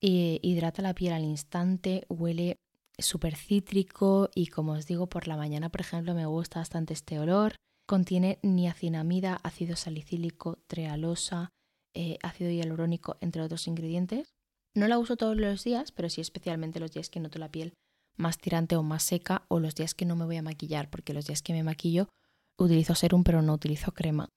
hidrata 0.00 0.82
la 0.82 0.94
piel 0.94 1.12
al 1.12 1.24
instante, 1.24 2.04
huele 2.08 2.56
súper 2.98 3.36
cítrico 3.36 4.30
y 4.34 4.48
como 4.48 4.72
os 4.72 4.86
digo, 4.86 5.08
por 5.08 5.26
la 5.28 5.36
mañana, 5.36 5.68
por 5.70 5.80
ejemplo, 5.80 6.14
me 6.14 6.26
gusta 6.26 6.60
bastante 6.60 6.94
este 6.94 7.18
olor. 7.18 7.56
Contiene 7.86 8.38
niacinamida, 8.42 9.40
ácido 9.42 9.76
salicílico, 9.76 10.58
trealosa, 10.66 11.50
eh, 11.94 12.18
ácido 12.22 12.50
hialurónico, 12.50 13.16
entre 13.20 13.42
otros 13.42 13.66
ingredientes. 13.66 14.32
No 14.74 14.88
la 14.88 14.98
uso 14.98 15.16
todos 15.16 15.36
los 15.36 15.64
días, 15.64 15.92
pero 15.92 16.08
sí 16.08 16.20
especialmente 16.20 16.80
los 16.80 16.92
días 16.92 17.10
que 17.10 17.20
noto 17.20 17.38
la 17.38 17.50
piel 17.50 17.74
más 18.16 18.38
tirante 18.38 18.76
o 18.76 18.82
más 18.82 19.02
seca 19.02 19.44
o 19.48 19.58
los 19.58 19.74
días 19.74 19.94
que 19.94 20.04
no 20.04 20.14
me 20.14 20.26
voy 20.26 20.36
a 20.36 20.42
maquillar, 20.42 20.90
porque 20.90 21.14
los 21.14 21.26
días 21.26 21.42
que 21.42 21.52
me 21.52 21.62
maquillo 21.62 22.08
utilizo 22.56 22.94
serum 22.94 23.24
pero 23.24 23.42
no 23.42 23.54
utilizo 23.54 23.92
crema. 23.92 24.28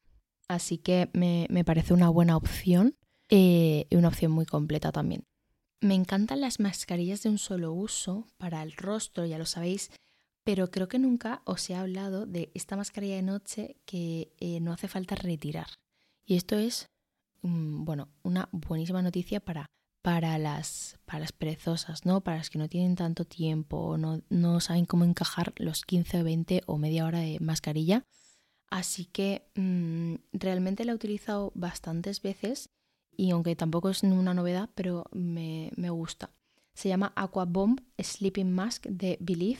Así 0.48 0.78
que 0.78 1.10
me, 1.14 1.64
parece 1.64 1.94
una 1.94 2.10
buena 2.10 2.38
opción 2.38 2.96
eh, 3.30 3.86
y 3.90 3.96
una 3.96 4.08
opción 4.08 4.32
muy 4.32 4.46
completa 4.46 4.92
también. 4.92 5.24
Me 5.82 5.96
encantan 5.96 6.42
las 6.42 6.60
mascarillas 6.60 7.24
de 7.24 7.30
un 7.30 7.38
solo 7.38 7.74
uso 7.74 8.28
para 8.38 8.64
el 8.64 8.72
rostro, 8.74 9.26
ya 9.26 9.38
lo 9.38 9.46
sabéis, 9.46 9.92
pero 10.44 10.72
creo 10.72 10.88
que 10.88 11.00
nunca 11.00 11.42
os 11.46 11.70
he 11.70 11.76
hablado 11.76 12.26
de 12.26 12.52
esta 12.54 12.78
mascarilla 12.78 13.16
de 13.16 13.22
noche 13.22 13.78
que 13.86 14.34
eh, 14.40 14.60
no 14.62 14.72
hace 14.72 14.88
falta 14.88 15.16
retirar. 15.16 15.68
Y 16.26 16.36
esto 16.36 16.58
es, 16.58 16.90
mm, 17.42 17.84
bueno, 17.84 18.10
una 18.24 18.48
buenísima 18.52 19.02
noticia 19.02 19.40
para, 19.40 19.66
para, 20.04 20.38
las, 20.38 21.00
para 21.06 21.22
las 21.22 21.32
perezosas, 21.32 22.06
¿no? 22.06 22.22
Para 22.22 22.38
las 22.38 22.50
que 22.50 22.60
no 22.60 22.68
tienen 22.68 22.96
tanto 22.96 23.26
tiempo 23.26 23.78
o 23.78 23.98
no, 23.98 24.22
no 24.30 24.60
saben 24.60 24.86
cómo 24.86 25.06
encajar 25.06 25.54
los 25.56 25.84
15 25.84 26.22
o 26.22 26.24
20 26.24 26.64
o 26.68 26.78
media 26.78 27.06
hora 27.06 27.20
de 27.20 27.40
mascarilla. 27.40 28.04
Así 28.70 29.06
que 29.06 29.50
mm, 29.56 30.16
realmente 30.34 30.84
la 30.84 30.92
he 30.92 30.96
utilizado 30.96 31.52
bastantes 31.56 32.22
veces 32.22 32.70
y 33.16 33.32
aunque 33.32 33.56
tampoco 33.56 33.90
es 33.90 34.04
una 34.04 34.34
novedad, 34.34 34.70
pero 34.76 35.06
me, 35.12 35.72
gusta. 35.90 36.32
Se 36.74 36.90
llama 36.90 37.14
Aqua 37.16 37.46
Bomb 37.46 37.80
Sleeping 37.98 38.52
Mask 38.52 38.88
de 38.88 39.18
Believe. 39.22 39.60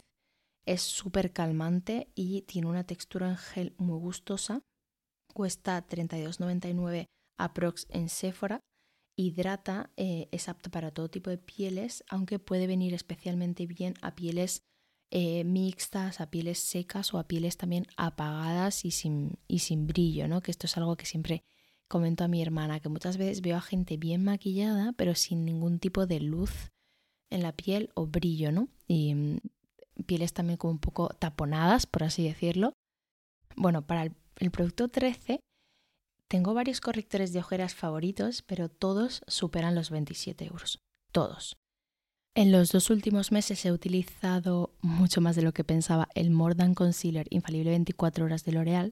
Es 0.66 0.82
súper 0.82 1.32
calmante 1.32 2.12
y 2.16 2.42
tiene 2.44 2.68
una 2.68 2.86
textura 2.86 3.30
en 3.30 3.38
gel 3.38 3.76
muy 3.78 4.00
gustosa. 4.00 4.62
Cuesta 5.34 5.86
32,99 5.88 7.06
aprox 7.38 7.86
en 7.90 8.10
Sephora. 8.10 8.60
Hidrata, 9.16 9.92
eh, 9.98 10.28
es 10.32 10.50
apto 10.50 10.70
para 10.72 10.92
todo 10.92 11.10
tipo 11.10 11.30
de 11.30 11.38
pieles, 11.38 12.04
aunque 12.10 12.40
puede 12.40 12.68
venir 12.68 12.94
especialmente 12.94 13.66
bien 13.66 13.94
a 14.02 14.16
pieles 14.16 14.64
eh, 15.12 15.44
mixtas, 15.44 16.22
a 16.22 16.32
pieles 16.32 16.58
secas 16.60 17.14
o 17.14 17.20
a 17.20 17.28
pieles 17.28 17.58
también 17.58 17.86
apagadas 17.98 18.86
y 18.86 18.92
sin, 18.92 19.38
y 19.48 19.60
sin 19.60 19.86
brillo, 19.86 20.28
¿no? 20.28 20.42
Que 20.42 20.50
esto 20.52 20.66
es 20.66 20.76
algo 20.78 20.96
que 20.96 21.06
siempre 21.06 21.44
comento 21.88 22.24
a 22.24 22.28
mi 22.28 22.42
hermana 22.42 22.80
que 22.80 22.90
muchas 22.90 23.18
veces 23.18 23.42
veo 23.42 23.56
a 23.56 23.62
gente 23.62 23.98
bien 23.98 24.24
maquillada, 24.24 24.94
pero 24.94 25.14
sin 25.14 25.46
ningún 25.46 25.78
tipo 25.78 26.08
de 26.08 26.20
luz 26.20 26.72
en 27.30 27.44
la 27.44 27.52
piel 27.52 27.92
o 27.94 28.08
brillo, 28.08 28.52
¿no? 28.52 28.70
Y 28.88 29.14
mm, 29.14 29.38
pieles 30.08 30.34
también 30.34 30.58
como 30.58 30.72
un 30.72 30.80
poco 30.80 31.10
taponadas, 31.10 31.86
por 31.86 32.04
así 32.04 32.24
decirlo. 32.24 32.74
Bueno, 33.56 33.86
para 33.86 34.04
el, 34.04 34.52
producto 34.52 34.88
13 34.88 35.40
tengo 36.34 36.56
varios 36.56 36.82
correctores 36.82 37.32
de 37.32 37.42
ojeras 37.42 37.76
favoritos, 37.76 38.42
pero 38.42 38.68
todos 38.68 39.22
superan 39.28 39.76
los 39.76 39.92
27 39.92 40.46
euros. 40.46 40.80
Todos. 41.12 41.58
En 42.34 42.52
los 42.52 42.72
dos 42.72 42.90
últimos 42.90 43.32
meses 43.32 43.64
he 43.66 43.72
utilizado 43.72 44.74
mucho 44.82 45.22
más 45.22 45.36
de 45.36 45.44
lo 45.44 45.54
que 45.54 45.64
pensaba 45.64 46.08
el 46.16 46.32
More 46.32 46.56
Concealer 46.74 47.28
Infalible 47.30 47.70
24 47.70 48.26
horas 48.26 48.44
de 48.46 48.52
L'Oreal, 48.52 48.90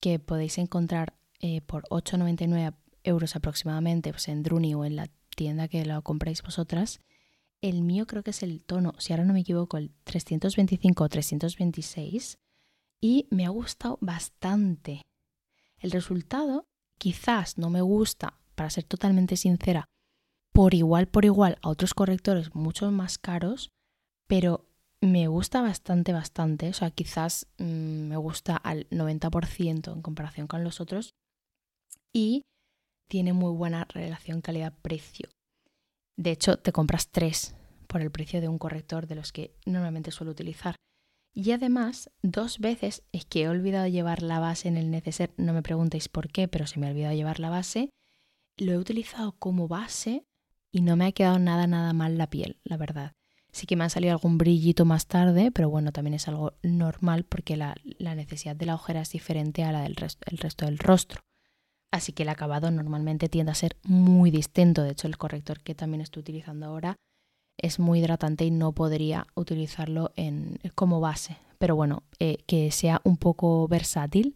que 0.00 0.18
podéis 0.18 0.56
encontrar 0.56 1.12
eh, 1.40 1.60
por 1.60 1.82
8,99 1.90 2.74
euros 3.04 3.36
aproximadamente 3.36 4.10
pues 4.10 4.28
en 4.28 4.42
Druni 4.42 4.74
o 4.74 4.86
en 4.86 4.96
la 4.96 5.08
tienda 5.36 5.68
que 5.68 5.84
lo 5.84 6.00
compráis 6.00 6.40
vosotras. 6.42 7.00
El 7.60 7.82
mío 7.82 8.06
creo 8.06 8.22
que 8.22 8.30
es 8.30 8.42
el 8.42 8.64
tono, 8.64 8.94
si 8.96 9.12
ahora 9.12 9.26
no 9.26 9.34
me 9.34 9.40
equivoco, 9.40 9.76
el 9.76 9.92
325 10.04 11.04
o 11.04 11.08
326 11.10 12.38
y 12.98 13.26
me 13.28 13.44
ha 13.44 13.50
gustado 13.50 13.98
bastante. 14.00 15.02
El 15.82 15.90
resultado 15.90 16.64
quizás 16.98 17.58
no 17.58 17.68
me 17.68 17.80
gusta, 17.82 18.38
para 18.54 18.70
ser 18.70 18.84
totalmente 18.84 19.36
sincera, 19.36 19.88
por 20.52 20.74
igual 20.74 21.08
por 21.08 21.24
igual 21.24 21.58
a 21.62 21.68
otros 21.68 21.92
correctores 21.94 22.54
mucho 22.54 22.90
más 22.92 23.18
caros, 23.18 23.70
pero 24.28 24.64
me 25.00 25.26
gusta 25.26 25.60
bastante, 25.60 26.12
bastante. 26.12 26.68
O 26.68 26.72
sea, 26.72 26.90
quizás 26.92 27.48
mm, 27.58 28.08
me 28.08 28.16
gusta 28.16 28.56
al 28.56 28.88
90% 28.90 29.92
en 29.92 30.02
comparación 30.02 30.46
con 30.46 30.62
los 30.62 30.80
otros 30.80 31.10
y 32.14 32.42
tiene 33.08 33.32
muy 33.32 33.52
buena 33.52 33.84
relación 33.86 34.40
calidad-precio. 34.40 35.28
De 36.16 36.30
hecho, 36.30 36.58
te 36.58 36.72
compras 36.72 37.10
tres 37.10 37.56
por 37.88 38.00
el 38.00 38.12
precio 38.12 38.40
de 38.40 38.48
un 38.48 38.58
corrector 38.58 39.06
de 39.08 39.16
los 39.16 39.32
que 39.32 39.54
normalmente 39.66 40.12
suelo 40.12 40.30
utilizar. 40.30 40.76
Y 41.34 41.52
además, 41.52 42.10
dos 42.22 42.58
veces 42.58 43.02
es 43.12 43.24
que 43.24 43.42
he 43.42 43.48
olvidado 43.48 43.86
llevar 43.86 44.22
la 44.22 44.38
base 44.38 44.68
en 44.68 44.76
el 44.76 44.90
neceser, 44.90 45.32
no 45.36 45.52
me 45.52 45.62
preguntéis 45.62 46.08
por 46.08 46.28
qué, 46.28 46.46
pero 46.48 46.66
se 46.66 46.78
me 46.78 46.86
ha 46.86 46.90
olvidado 46.90 47.14
llevar 47.14 47.40
la 47.40 47.50
base. 47.50 47.90
Lo 48.58 48.72
he 48.72 48.78
utilizado 48.78 49.32
como 49.32 49.66
base 49.66 50.26
y 50.70 50.82
no 50.82 50.96
me 50.96 51.06
ha 51.06 51.12
quedado 51.12 51.38
nada, 51.38 51.66
nada 51.66 51.92
mal 51.94 52.18
la 52.18 52.28
piel, 52.28 52.60
la 52.64 52.76
verdad. 52.76 53.12
Sí 53.50 53.66
que 53.66 53.76
me 53.76 53.84
ha 53.84 53.88
salido 53.88 54.12
algún 54.12 54.38
brillito 54.38 54.84
más 54.84 55.06
tarde, 55.06 55.50
pero 55.50 55.70
bueno, 55.70 55.92
también 55.92 56.14
es 56.14 56.28
algo 56.28 56.54
normal 56.62 57.24
porque 57.24 57.56
la, 57.56 57.74
necesidad 57.98 58.56
de 58.56 58.66
la 58.66 58.74
ojera 58.74 59.02
es 59.02 59.10
diferente 59.10 59.64
a 59.64 59.72
la 59.72 59.82
del 59.82 59.96
el 60.26 60.38
resto 60.38 60.64
del 60.66 60.78
rostro 60.78 61.22
así 61.92 62.12
que 62.12 62.24
el 62.24 62.30
acabado 62.30 62.70
normalmente 62.70 63.28
tiende 63.28 63.52
a 63.52 63.54
ser 63.54 63.76
muy 63.84 64.30
distinto. 64.32 64.82
De 64.82 64.90
hecho, 64.90 65.06
el 65.06 65.18
corrector 65.18 65.60
que 65.60 65.74
también 65.74 66.00
estoy 66.00 66.22
utilizando 66.22 66.66
ahora 66.66 66.96
es 67.58 67.78
muy 67.78 68.00
hidratante 68.00 68.44
y 68.44 68.50
no 68.50 68.72
podría 68.72 69.26
utilizarlo 69.34 70.12
en, 70.16 70.58
como 70.74 71.00
base. 71.00 71.38
Pero 71.58 71.76
bueno, 71.76 72.02
eh, 72.18 72.38
que 72.46 72.70
sea 72.70 73.00
un 73.04 73.16
poco 73.16 73.68
versátil 73.68 74.34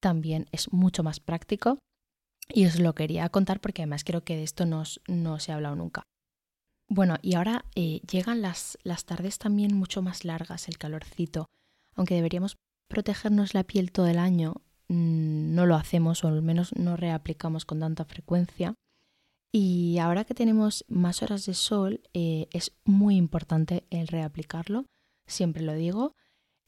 también 0.00 0.46
es 0.52 0.72
mucho 0.72 1.02
más 1.02 1.20
práctico. 1.20 1.78
Y 2.50 2.66
os 2.66 2.78
lo 2.78 2.94
quería 2.94 3.28
contar 3.28 3.60
porque 3.60 3.82
además 3.82 4.04
creo 4.04 4.24
que 4.24 4.36
de 4.36 4.42
esto 4.42 4.64
no, 4.64 4.84
no 5.06 5.38
se 5.38 5.52
ha 5.52 5.56
hablado 5.56 5.76
nunca. 5.76 6.02
Bueno, 6.88 7.16
y 7.20 7.34
ahora 7.34 7.66
eh, 7.74 8.00
llegan 8.10 8.40
las, 8.40 8.78
las 8.82 9.04
tardes 9.04 9.38
también 9.38 9.74
mucho 9.74 10.00
más 10.00 10.24
largas, 10.24 10.68
el 10.68 10.78
calorcito. 10.78 11.46
Aunque 11.94 12.14
deberíamos 12.14 12.56
protegernos 12.88 13.52
la 13.52 13.64
piel 13.64 13.92
todo 13.92 14.06
el 14.06 14.18
año, 14.18 14.54
mm, 14.88 15.54
no 15.54 15.66
lo 15.66 15.74
hacemos 15.74 16.24
o 16.24 16.28
al 16.28 16.40
menos 16.40 16.74
no 16.76 16.96
reaplicamos 16.96 17.66
con 17.66 17.80
tanta 17.80 18.06
frecuencia. 18.06 18.74
Y 19.50 19.98
ahora 19.98 20.24
que 20.24 20.34
tenemos 20.34 20.84
más 20.88 21.22
horas 21.22 21.46
de 21.46 21.54
sol, 21.54 22.02
eh, 22.12 22.48
es 22.52 22.72
muy 22.84 23.16
importante 23.16 23.86
el 23.90 24.06
reaplicarlo, 24.06 24.84
siempre 25.26 25.62
lo 25.62 25.72
digo, 25.74 26.14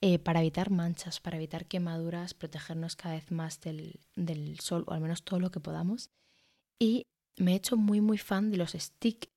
eh, 0.00 0.18
para 0.18 0.40
evitar 0.40 0.70
manchas, 0.70 1.20
para 1.20 1.36
evitar 1.36 1.66
quemaduras, 1.66 2.32
protegernos 2.32 2.96
cada 2.96 3.16
vez 3.16 3.30
más 3.30 3.60
del, 3.60 4.00
del, 4.16 4.58
sol, 4.60 4.84
o 4.86 4.92
al 4.92 5.00
menos 5.00 5.24
todo 5.24 5.40
lo 5.40 5.50
que 5.50 5.60
podamos. 5.60 6.10
Y 6.78 7.06
me 7.36 7.52
he 7.52 7.56
hecho 7.56 7.76
muy, 7.76 8.00
muy 8.00 8.16
fan 8.16 8.50
de 8.50 8.56
los 8.56 8.72
stick, 8.72 9.30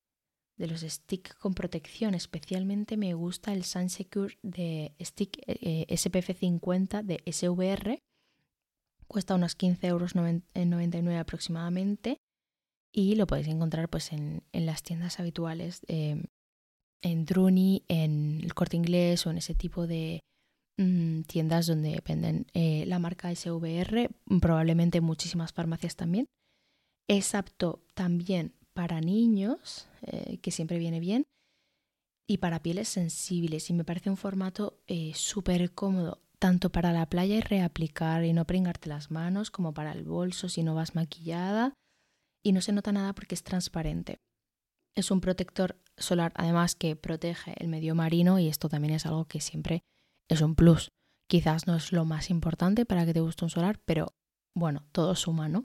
de 0.55 0.67
los 0.67 0.81
stick 0.81 1.37
con 1.37 1.53
protección. 1.53 2.13
Especialmente 2.13 2.95
me 2.95 3.13
gusta 3.13 3.51
el 3.51 3.65
Sunsecure 3.65 4.37
de 4.41 4.95
stick 5.01 5.37
eh, 5.47 5.85
SPF 5.93 6.39
50 6.39 7.03
de 7.03 7.21
SVR. 7.29 8.01
Cuesta 9.07 9.35
unos 9.35 9.55
15 9.55 9.87
euros 9.87 10.15
99 10.15 11.19
aproximadamente 11.19 12.21
y 12.93 13.15
lo 13.15 13.25
podéis 13.25 13.47
encontrar 13.47 13.89
pues 13.89 14.13
en, 14.13 14.43
las 14.53 14.83
tiendas 14.83 15.19
habituales, 15.19 15.81
em, 15.87 16.25
en 17.01 17.25
Druni, 17.25 17.83
en 17.87 18.39
el 18.41 18.53
Corte 18.53 18.77
Inglés 18.77 19.25
o 19.25 19.31
en 19.31 19.39
ese 19.39 19.55
tipo 19.55 19.87
de 19.87 20.21
mm, 20.77 21.21
tiendas 21.23 21.65
donde 21.65 22.01
venden 22.07 22.45
eh, 22.53 22.85
la 22.85 22.99
marca 22.99 23.31
SVR, 23.31 24.09
probablemente 24.39 25.01
muchísimas 25.01 25.51
farmacias 25.51 25.95
también. 25.95 26.27
Es 27.09 27.33
apto 27.35 27.83
también 27.95 28.53
para 28.73 29.01
niños, 29.01 29.87
eh, 30.03 30.37
que 30.37 30.51
siempre 30.51 30.77
viene 30.77 30.99
bien, 30.99 31.25
y 32.27 32.37
para 32.37 32.61
pieles 32.61 32.87
sensibles. 32.89 33.69
Y 33.71 33.73
me 33.73 33.83
parece 33.83 34.11
un 34.11 34.17
formato 34.17 34.79
eh, 34.87 35.13
súper 35.15 35.73
cómodo, 35.73 36.21
tanto 36.39 36.71
para 36.71 36.93
la 36.93 37.07
playa 37.07 37.35
y 37.35 37.41
reaplicar 37.41 38.23
y 38.23 38.33
no 38.33 38.45
pringarte 38.45 38.87
las 38.87 39.09
manos, 39.11 39.49
como 39.49 39.73
para 39.73 39.91
el 39.93 40.03
bolso 40.03 40.47
si 40.47 40.61
no 40.61 40.75
vas 40.75 40.95
maquillada 40.95 41.73
y 42.43 42.51
no 42.51 42.61
se 42.61 42.73
nota 42.73 42.91
nada 42.91 43.13
porque 43.13 43.35
es 43.35 43.43
transparente. 43.43 44.19
Es 44.95 45.09
un 45.09 45.21
protector 45.21 45.79
solar 45.97 46.33
además 46.35 46.75
que 46.75 46.95
protege 46.95 47.55
el 47.57 47.67
medio 47.67 47.95
marino 47.95 48.39
y 48.39 48.47
esto 48.47 48.69
también 48.69 48.93
es 48.93 49.05
algo 49.05 49.25
que 49.25 49.41
siempre 49.41 49.83
es 50.29 50.41
un 50.41 50.55
plus. 50.55 50.91
Quizás 51.27 51.67
no 51.67 51.75
es 51.75 51.91
lo 51.91 52.05
más 52.05 52.29
importante 52.29 52.85
para 52.85 53.05
que 53.05 53.13
te 53.13 53.21
guste 53.21 53.45
un 53.45 53.49
solar, 53.49 53.79
pero 53.85 54.13
bueno, 54.55 54.85
todo 54.91 55.15
suma, 55.15 55.49
¿no? 55.49 55.63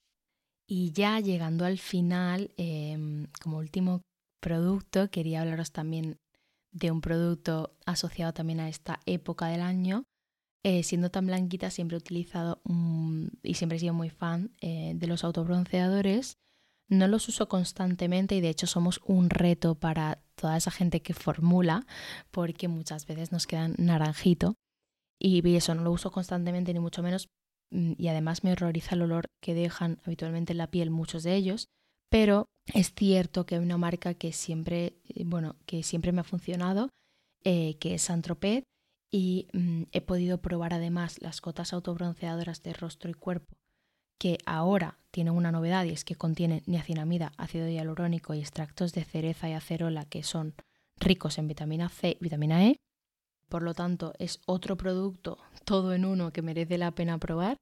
Y 0.67 0.93
ya 0.93 1.19
llegando 1.21 1.64
al 1.64 1.79
final, 1.79 2.53
em, 2.57 3.27
como 3.43 3.59
último 3.59 4.03
producto, 4.41 5.11
quería 5.11 5.41
hablaros 5.41 5.73
también 5.73 6.19
de 6.73 6.91
un 6.91 7.01
producto 7.01 7.77
asociado 7.87 8.33
también 8.33 8.61
a 8.61 8.69
esta 8.69 9.01
época 9.07 9.49
del 9.49 9.62
año. 9.62 10.05
Eh, 10.64 10.83
siendo 10.83 11.11
tan 11.11 11.27
blanquita, 11.27 11.71
siempre 11.71 11.97
he 11.97 12.01
utilizado 12.01 12.61
y 13.43 13.55
siempre 13.55 13.77
he 13.77 13.81
sido 13.81 13.95
muy 13.95 14.11
fan 14.11 14.53
eh, 14.61 14.93
de 14.95 15.07
los 15.07 15.25
autobronceadores 15.25 16.37
no 16.88 17.07
los 17.07 17.29
uso 17.29 17.48
constantemente 17.48 18.35
y 18.35 18.40
de 18.40 18.48
hecho 18.48 18.66
somos 18.66 19.01
un 19.05 19.31
reto 19.31 19.74
para 19.74 20.20
toda 20.35 20.57
esa 20.57 20.70
gente 20.70 21.03
que 21.03 21.14
formula 21.14 21.87
porque 22.31 22.68
muchas 22.68 23.07
veces 23.07 23.33
nos 23.33 23.46
quedan 23.46 23.74
naranjito. 23.79 24.55
Y 25.20 25.57
eso 25.57 25.74
no 25.74 25.83
lo 25.83 25.92
uso 25.92 26.12
constantemente 26.12 26.72
ni 26.72 26.81
mucho 26.81 27.03
menos 27.03 27.29
mm, 27.70 27.92
y 27.98 28.09
además 28.09 28.44
me 28.44 28.53
horroriza 28.53 28.94
el 28.94 29.03
olor 29.03 29.27
que 29.42 29.55
dejan 29.55 30.01
habitualmente 30.05 30.53
en 30.53 30.59
la 30.59 30.70
piel 30.70 30.90
muchos 30.90 31.24
de 31.24 31.35
ellos, 31.35 31.66
pero 32.09 32.46
es 32.72 32.94
cierto 32.94 33.44
que 33.44 33.57
hay 33.57 33.61
una 33.61 33.79
marca 33.79 34.14
que 34.14 34.33
siempre, 34.33 34.96
eh, 35.09 35.24
bueno, 35.27 35.57
que 35.66 35.83
siempre 35.83 36.12
me 36.12 36.20
ha 36.20 36.24
funcionado, 36.24 36.90
eh, 37.44 37.77
que 37.79 37.94
es 37.94 38.03
Santroped 38.03 38.62
y 39.11 39.48
mm, 39.53 39.85
he 39.92 40.01
podido 40.01 40.40
probar 40.40 40.74
además 40.74 41.20
las 41.20 41.40
gotas 41.40 41.72
autobronceadoras 41.72 42.62
de 42.62 42.72
rostro 42.72 43.11
y 43.11 43.14
cuerpo 43.14 43.57
que 44.19 44.39
ahora 44.47 44.99
tienen 45.11 45.35
una 45.35 45.53
novedad 45.53 45.85
y 45.85 45.91
es 45.91 46.05
que 46.05 46.17
contienen 46.17 46.63
niacinamida, 46.67 47.33
ácido 47.37 47.69
hialurónico 47.69 48.35
y 48.35 48.41
extractos 48.41 48.93
de 48.93 49.05
cereza 49.05 49.49
y 49.49 49.53
acerola 49.53 50.05
que 50.05 50.23
son 50.23 50.55
ricos 50.99 51.39
en 51.39 51.49
vitamina 51.49 51.89
C 51.89 52.17
y 52.21 52.23
vitamina 52.23 52.67
E. 52.67 52.77
Por 53.49 53.63
lo 53.63 53.73
tanto, 53.75 54.13
es 54.19 54.41
otro 54.47 54.77
producto 54.77 55.39
todo 55.65 55.95
en 55.95 56.05
uno 56.05 56.33
que 56.33 56.43
merece 56.43 56.77
la 56.79 56.91
pena 56.91 57.19
probar 57.19 57.57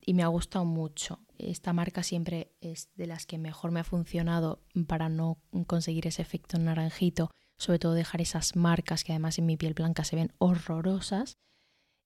y 0.00 0.14
me 0.14 0.22
ha 0.22 0.26
gustado 0.26 0.64
mucho. 0.64 1.20
Esta 1.38 1.72
marca 1.72 2.02
siempre 2.02 2.52
es 2.60 2.90
de 2.94 3.06
las 3.06 3.24
que 3.24 3.38
mejor 3.38 3.70
me 3.70 3.80
ha 3.80 3.84
funcionado 3.84 4.60
para 4.86 5.08
no 5.08 5.38
conseguir 5.66 6.06
ese 6.06 6.22
efecto 6.22 6.58
naranjito, 6.58 7.30
sobre 7.56 7.78
todo 7.78 7.94
dejar 7.94 8.20
esas 8.20 8.56
marcas 8.56 9.04
que 9.04 9.12
además 9.12 9.38
en 9.38 9.46
mi 9.46 9.56
piel 9.56 9.74
blanca 9.74 10.04
se 10.04 10.16
ven 10.16 10.32
horrorosas. 10.38 11.38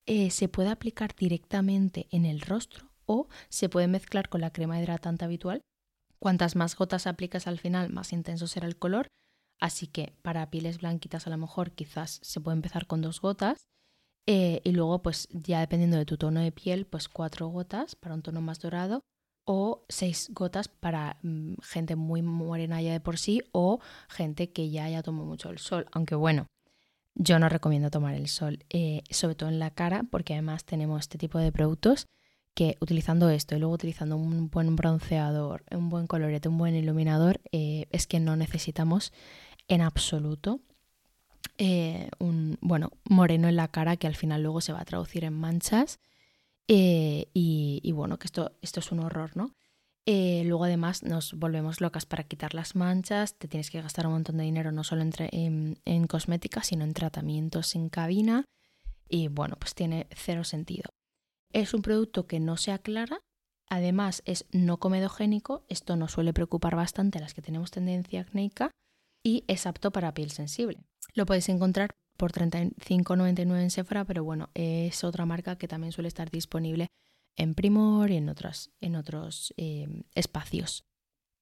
Eh, 0.07 0.31
se 0.31 0.49
puede 0.49 0.71
aplicar 0.71 1.15
directamente 1.17 2.07
en 2.11 2.25
el 2.25 2.41
rostro 2.41 2.88
o 3.09 3.27
se 3.49 3.69
puede 3.69 3.89
mezclar 3.89 4.29
con 4.29 4.41
la 4.41 4.53
crema 4.53 4.79
hidratante 4.79 5.25
habitual. 5.25 5.63
Cuantas 6.21 6.55
más 6.55 6.77
gotas 6.77 7.07
aplicas 7.07 7.47
al 7.47 7.59
final, 7.59 7.91
más 7.91 8.13
intenso 8.13 8.47
será 8.47 8.67
el 8.67 8.79
color. 8.79 9.09
Así 9.61 9.89
que 9.89 10.15
para 10.23 10.51
pieles 10.51 10.79
blanquitas 10.79 11.27
a 11.27 11.31
lo 11.31 11.39
mejor 11.39 11.73
quizás 11.73 12.21
se 12.23 12.41
puede 12.41 12.57
empezar 12.57 12.87
con 12.87 13.03
dos 13.03 13.21
gotas. 13.21 13.67
Eh, 14.27 14.61
y 14.63 14.73
luego 14.73 15.01
pues 15.03 15.27
ya 15.33 15.61
dependiendo 15.61 15.97
de 15.97 16.05
tu 16.05 16.19
tono 16.19 16.41
de 16.41 16.53
piel, 16.53 16.87
pues 16.87 17.09
cuatro 17.09 17.49
gotas 17.49 17.97
para 17.97 18.15
un 18.15 18.23
tono 18.23 18.41
más 18.41 18.61
dorado 18.61 19.01
o 19.45 19.87
seis 19.89 20.31
gotas 20.35 20.69
para 20.69 21.19
mm, 21.23 21.55
gente 21.63 21.97
muy 21.97 22.21
morena 22.21 22.83
ya 22.83 22.93
de 22.93 23.01
por 23.01 23.17
sí 23.17 23.43
o 23.53 23.81
gente 24.11 24.53
que 24.53 24.69
ya 24.69 24.85
haya 24.85 25.03
tomado 25.03 25.25
mucho 25.25 25.49
el 25.49 25.59
sol. 25.59 25.87
Aunque 25.93 26.15
bueno, 26.15 26.47
yo 27.15 27.39
no 27.39 27.49
recomiendo 27.49 27.91
tomar 27.91 28.15
el 28.15 28.29
sol, 28.29 28.65
eh, 28.69 29.03
sobre 29.11 29.35
todo 29.35 29.49
en 29.49 29.59
la 29.59 29.71
cara, 29.71 30.05
porque 30.11 30.35
además 30.35 30.67
tenemos 30.67 31.01
este 31.01 31.17
tipo 31.17 31.39
de 31.39 31.51
productos 31.51 32.07
que 32.59 32.77
utilizando 32.81 33.31
esto 33.31 33.55
y 33.55 33.61
luego 33.61 33.75
utilizando 33.75 34.17
un 34.17 34.51
buen 34.51 34.75
bronceador, 34.75 35.63
un 35.71 35.91
buen 35.91 36.09
colorete, 36.09 36.49
un 36.49 36.59
buen 36.59 36.75
iluminador, 36.75 37.41
eh, 37.53 37.87
es 37.93 38.09
que 38.09 38.19
no 38.19 38.35
necesitamos 38.35 39.13
en 39.69 39.81
absoluto 39.81 40.59
eh, 41.59 42.11
un 42.19 42.59
bueno 42.61 42.91
moreno 43.05 43.47
en 43.47 43.55
la 43.55 43.69
cara 43.69 43.97
que 43.97 44.09
al 44.09 44.17
final 44.17 44.43
luego 44.43 44.61
se 44.61 44.73
va 44.73 44.81
a 44.81 44.85
traducir 44.85 45.23
en 45.23 45.35
manchas 45.35 46.01
eh, 46.67 47.29
y, 47.33 47.93
bueno 47.93 48.19
que 48.19 48.27
esto, 48.27 48.51
esto 48.61 48.81
es 48.81 48.91
un 48.91 48.99
horror, 49.01 49.37
¿no? 49.37 49.55
luego 50.05 50.65
además 50.65 51.05
nos 51.05 51.35
volvemos 51.35 51.81
locas 51.81 52.07
para 52.07 52.25
quitar 52.25 52.55
las 52.55 52.75
manchas, 52.75 53.39
te 53.39 53.47
tienes 53.47 53.71
que 53.71 53.81
gastar 53.81 54.09
un 54.09 54.15
montón 54.15 54.39
de 54.39 54.43
dinero 54.43 54.73
no 54.73 54.83
solo 54.83 55.03
en, 55.03 55.79
en 55.85 56.07
cosmética, 56.09 56.65
sino 56.65 56.83
en 56.83 56.93
tratamientos 56.93 57.77
en 57.77 57.89
cabina 57.89 58.47
y 59.09 59.29
bueno, 59.29 59.55
pues 59.61 59.77
tiene 59.77 60.09
cero 60.11 60.43
sentido. 60.43 60.91
Es 61.53 61.75
un 61.75 61.83
producto 61.83 62.27
que 62.27 62.41
no 62.41 62.57
se 62.57 62.73
aclara, 62.73 63.21
además 63.69 64.23
es 64.27 64.47
no 64.53 64.79
comedogénico, 64.79 65.65
esto 65.69 65.97
nos 65.97 66.13
suele 66.13 66.33
preocupar 66.33 66.77
bastante 66.77 67.19
a 67.19 67.21
las 67.21 67.35
que 67.35 67.43
tenemos 67.43 67.71
tendencia 67.71 68.21
acnéica 68.21 68.71
y 69.23 69.45
es 69.49 69.67
apto 69.67 69.91
para 69.91 70.15
piel 70.15 70.31
sensible. 70.31 70.79
Lo 71.15 71.27
podéis 71.27 71.49
encontrar 71.49 71.91
por 72.17 72.33
35,99 72.33 73.63
en 73.63 73.71
Sephora, 73.71 74.05
pero 74.05 74.25
bueno, 74.25 74.51
es 74.55 75.05
otra 75.05 75.25
marca 75.25 75.57
que 75.57 75.69
también 75.69 75.93
suele 75.93 76.09
estar 76.09 76.31
disponible 76.31 76.89
en 77.37 77.55
Primor 77.55 78.11
y 78.11 78.17
en, 78.17 78.29
otros, 78.29 78.71
en 78.81 78.97
otros 78.97 79.55
em, 79.57 80.03
espacios. 80.15 80.85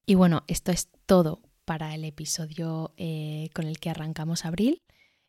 Y 0.07 0.14
bueno, 0.14 0.45
esto 0.47 0.71
es 0.71 0.88
todo 1.07 1.40
para 1.64 1.95
el 1.95 2.05
episodio 2.05 2.95
eh, 2.97 3.49
con 3.55 3.66
el 3.66 3.81
que 3.81 3.90
arrancamos 3.90 4.45
abril. 4.45 4.83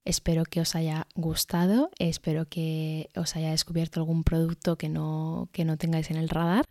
Espero 0.06 0.46
que 0.46 0.62
os 0.62 0.76
haya 0.76 1.08
gustado, 1.16 1.92
espero 2.00 2.48
que 2.48 3.10
os 3.16 3.36
haya 3.36 3.52
descubierto 3.52 4.00
algún 4.00 4.24
producto 4.24 4.78
que 4.78 4.90
no, 4.90 5.50
que 5.52 5.66
no 5.66 5.78
tengáis 5.78 6.10
en 6.12 6.18
el 6.18 6.30
radar. 6.30 6.70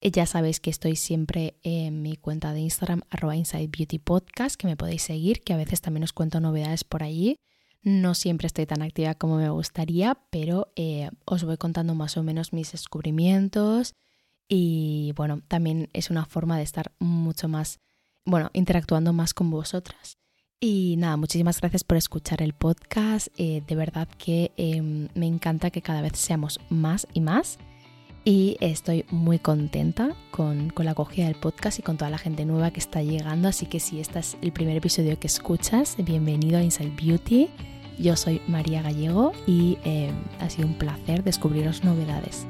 Eh, 0.00 0.10
ya 0.10 0.26
sabéis 0.26 0.60
que 0.60 0.70
estoy 0.70 0.96
siempre 0.96 1.54
en 1.62 2.02
mi 2.02 2.16
cuenta 2.16 2.52
de 2.52 2.60
Instagram, 2.60 3.02
arroba 3.10 3.34
que 3.34 4.66
me 4.66 4.76
podéis 4.76 5.02
seguir, 5.02 5.42
que 5.42 5.52
a 5.52 5.56
veces 5.56 5.80
también 5.80 6.04
os 6.04 6.12
cuento 6.12 6.40
novedades 6.40 6.84
por 6.84 7.02
allí. 7.02 7.36
No 7.82 8.14
siempre 8.14 8.46
estoy 8.46 8.66
tan 8.66 8.82
activa 8.82 9.14
como 9.14 9.36
me 9.36 9.48
gustaría, 9.48 10.18
pero 10.30 10.70
eh, 10.76 11.10
os 11.24 11.44
voy 11.44 11.56
contando 11.56 11.94
más 11.94 12.16
o 12.16 12.22
menos 12.22 12.52
mis 12.52 12.72
descubrimientos 12.72 13.94
y 14.48 15.12
bueno, 15.16 15.42
también 15.46 15.88
es 15.92 16.10
una 16.10 16.26
forma 16.26 16.56
de 16.58 16.64
estar 16.64 16.92
mucho 16.98 17.48
más, 17.48 17.78
bueno, 18.24 18.50
interactuando 18.52 19.12
más 19.12 19.32
con 19.32 19.48
vosotras. 19.50 20.18
Y 20.62 20.96
nada, 20.98 21.16
muchísimas 21.16 21.58
gracias 21.58 21.84
por 21.84 21.96
escuchar 21.96 22.42
el 22.42 22.52
podcast. 22.52 23.28
Eh, 23.38 23.62
de 23.66 23.74
verdad 23.74 24.06
que 24.18 24.52
em, 24.58 25.08
me 25.14 25.26
encanta 25.26 25.70
que 25.70 25.80
cada 25.80 26.02
vez 26.02 26.18
seamos 26.18 26.60
más 26.68 27.06
y 27.14 27.22
más. 27.22 27.58
Y 28.26 28.58
estoy 28.60 29.06
muy 29.10 29.38
contenta 29.38 30.14
con, 30.30 30.68
con, 30.68 30.84
la 30.84 30.92
acogida 30.92 31.24
del 31.24 31.36
podcast 31.36 31.78
y 31.78 31.82
con 31.82 31.96
toda 31.96 32.10
la 32.10 32.18
gente 32.18 32.44
nueva 32.44 32.72
que 32.72 32.80
está 32.80 33.02
llegando. 33.02 33.48
Así 33.48 33.64
que 33.64 33.80
si 33.80 34.00
este 34.00 34.18
es 34.18 34.36
el 34.42 34.52
primer 34.52 34.76
episodio 34.76 35.18
que 35.18 35.28
escuchas, 35.28 35.96
bienvenido 35.96 36.58
a 36.58 36.62
Inside 36.62 36.92
Beauty. 37.02 37.48
Yo 37.98 38.14
soy 38.14 38.42
María 38.46 38.82
Gallego 38.82 39.32
y 39.46 39.78
em, 39.84 40.14
ha 40.40 40.50
sido 40.50 40.68
un 40.68 40.74
placer 40.74 41.24
descubriros 41.24 41.84
novedades. 41.84 42.46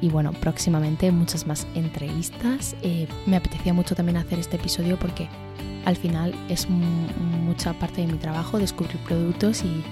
Y 0.00 0.08
bueno, 0.08 0.32
próximamente 0.32 1.12
muchas 1.12 1.46
más 1.46 1.66
entrevistas. 1.74 2.74
Eh, 2.80 3.06
me 3.26 3.36
apetecía 3.36 3.74
mucho 3.74 3.94
también 3.94 4.16
hacer 4.16 4.38
este 4.38 4.56
episodio 4.56 4.98
porque 4.98 5.28
al 5.84 5.96
final 5.96 6.34
es 6.48 6.68
mucha 6.68 7.72
parte 7.74 8.02
de 8.02 8.12
mi 8.12 8.18
trabajo 8.18 8.58
descubrir 8.58 8.98
productos 8.98 9.62
y, 9.64 9.84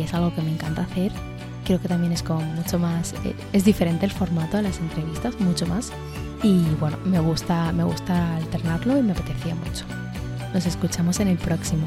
es 0.00 0.14
algo 0.14 0.34
que 0.34 0.42
me 0.42 0.52
encanta 0.52 0.82
hacer. 0.82 1.12
Creo 1.64 1.80
que 1.80 1.88
también 1.88 2.12
es 2.12 2.22
como 2.22 2.40
mucho 2.40 2.78
más, 2.78 3.14
eh, 3.24 3.34
es 3.52 3.64
diferente 3.64 4.06
el 4.06 4.12
formato 4.12 4.56
de 4.56 4.62
las 4.62 4.78
entrevistas, 4.78 5.38
mucho 5.40 5.66
más. 5.66 5.90
Y 6.42 6.62
bueno, 6.78 6.96
me 7.04 7.18
gusta, 7.18 7.72
me 7.72 7.82
gusta 7.82 8.36
alternarlo 8.36 8.96
y 8.98 9.02
me 9.02 9.12
apetecía 9.12 9.54
mucho. 9.54 9.84
Nos 10.54 10.66
escuchamos 10.66 11.18
en 11.18 11.28
el 11.28 11.38
próximo. 11.38 11.86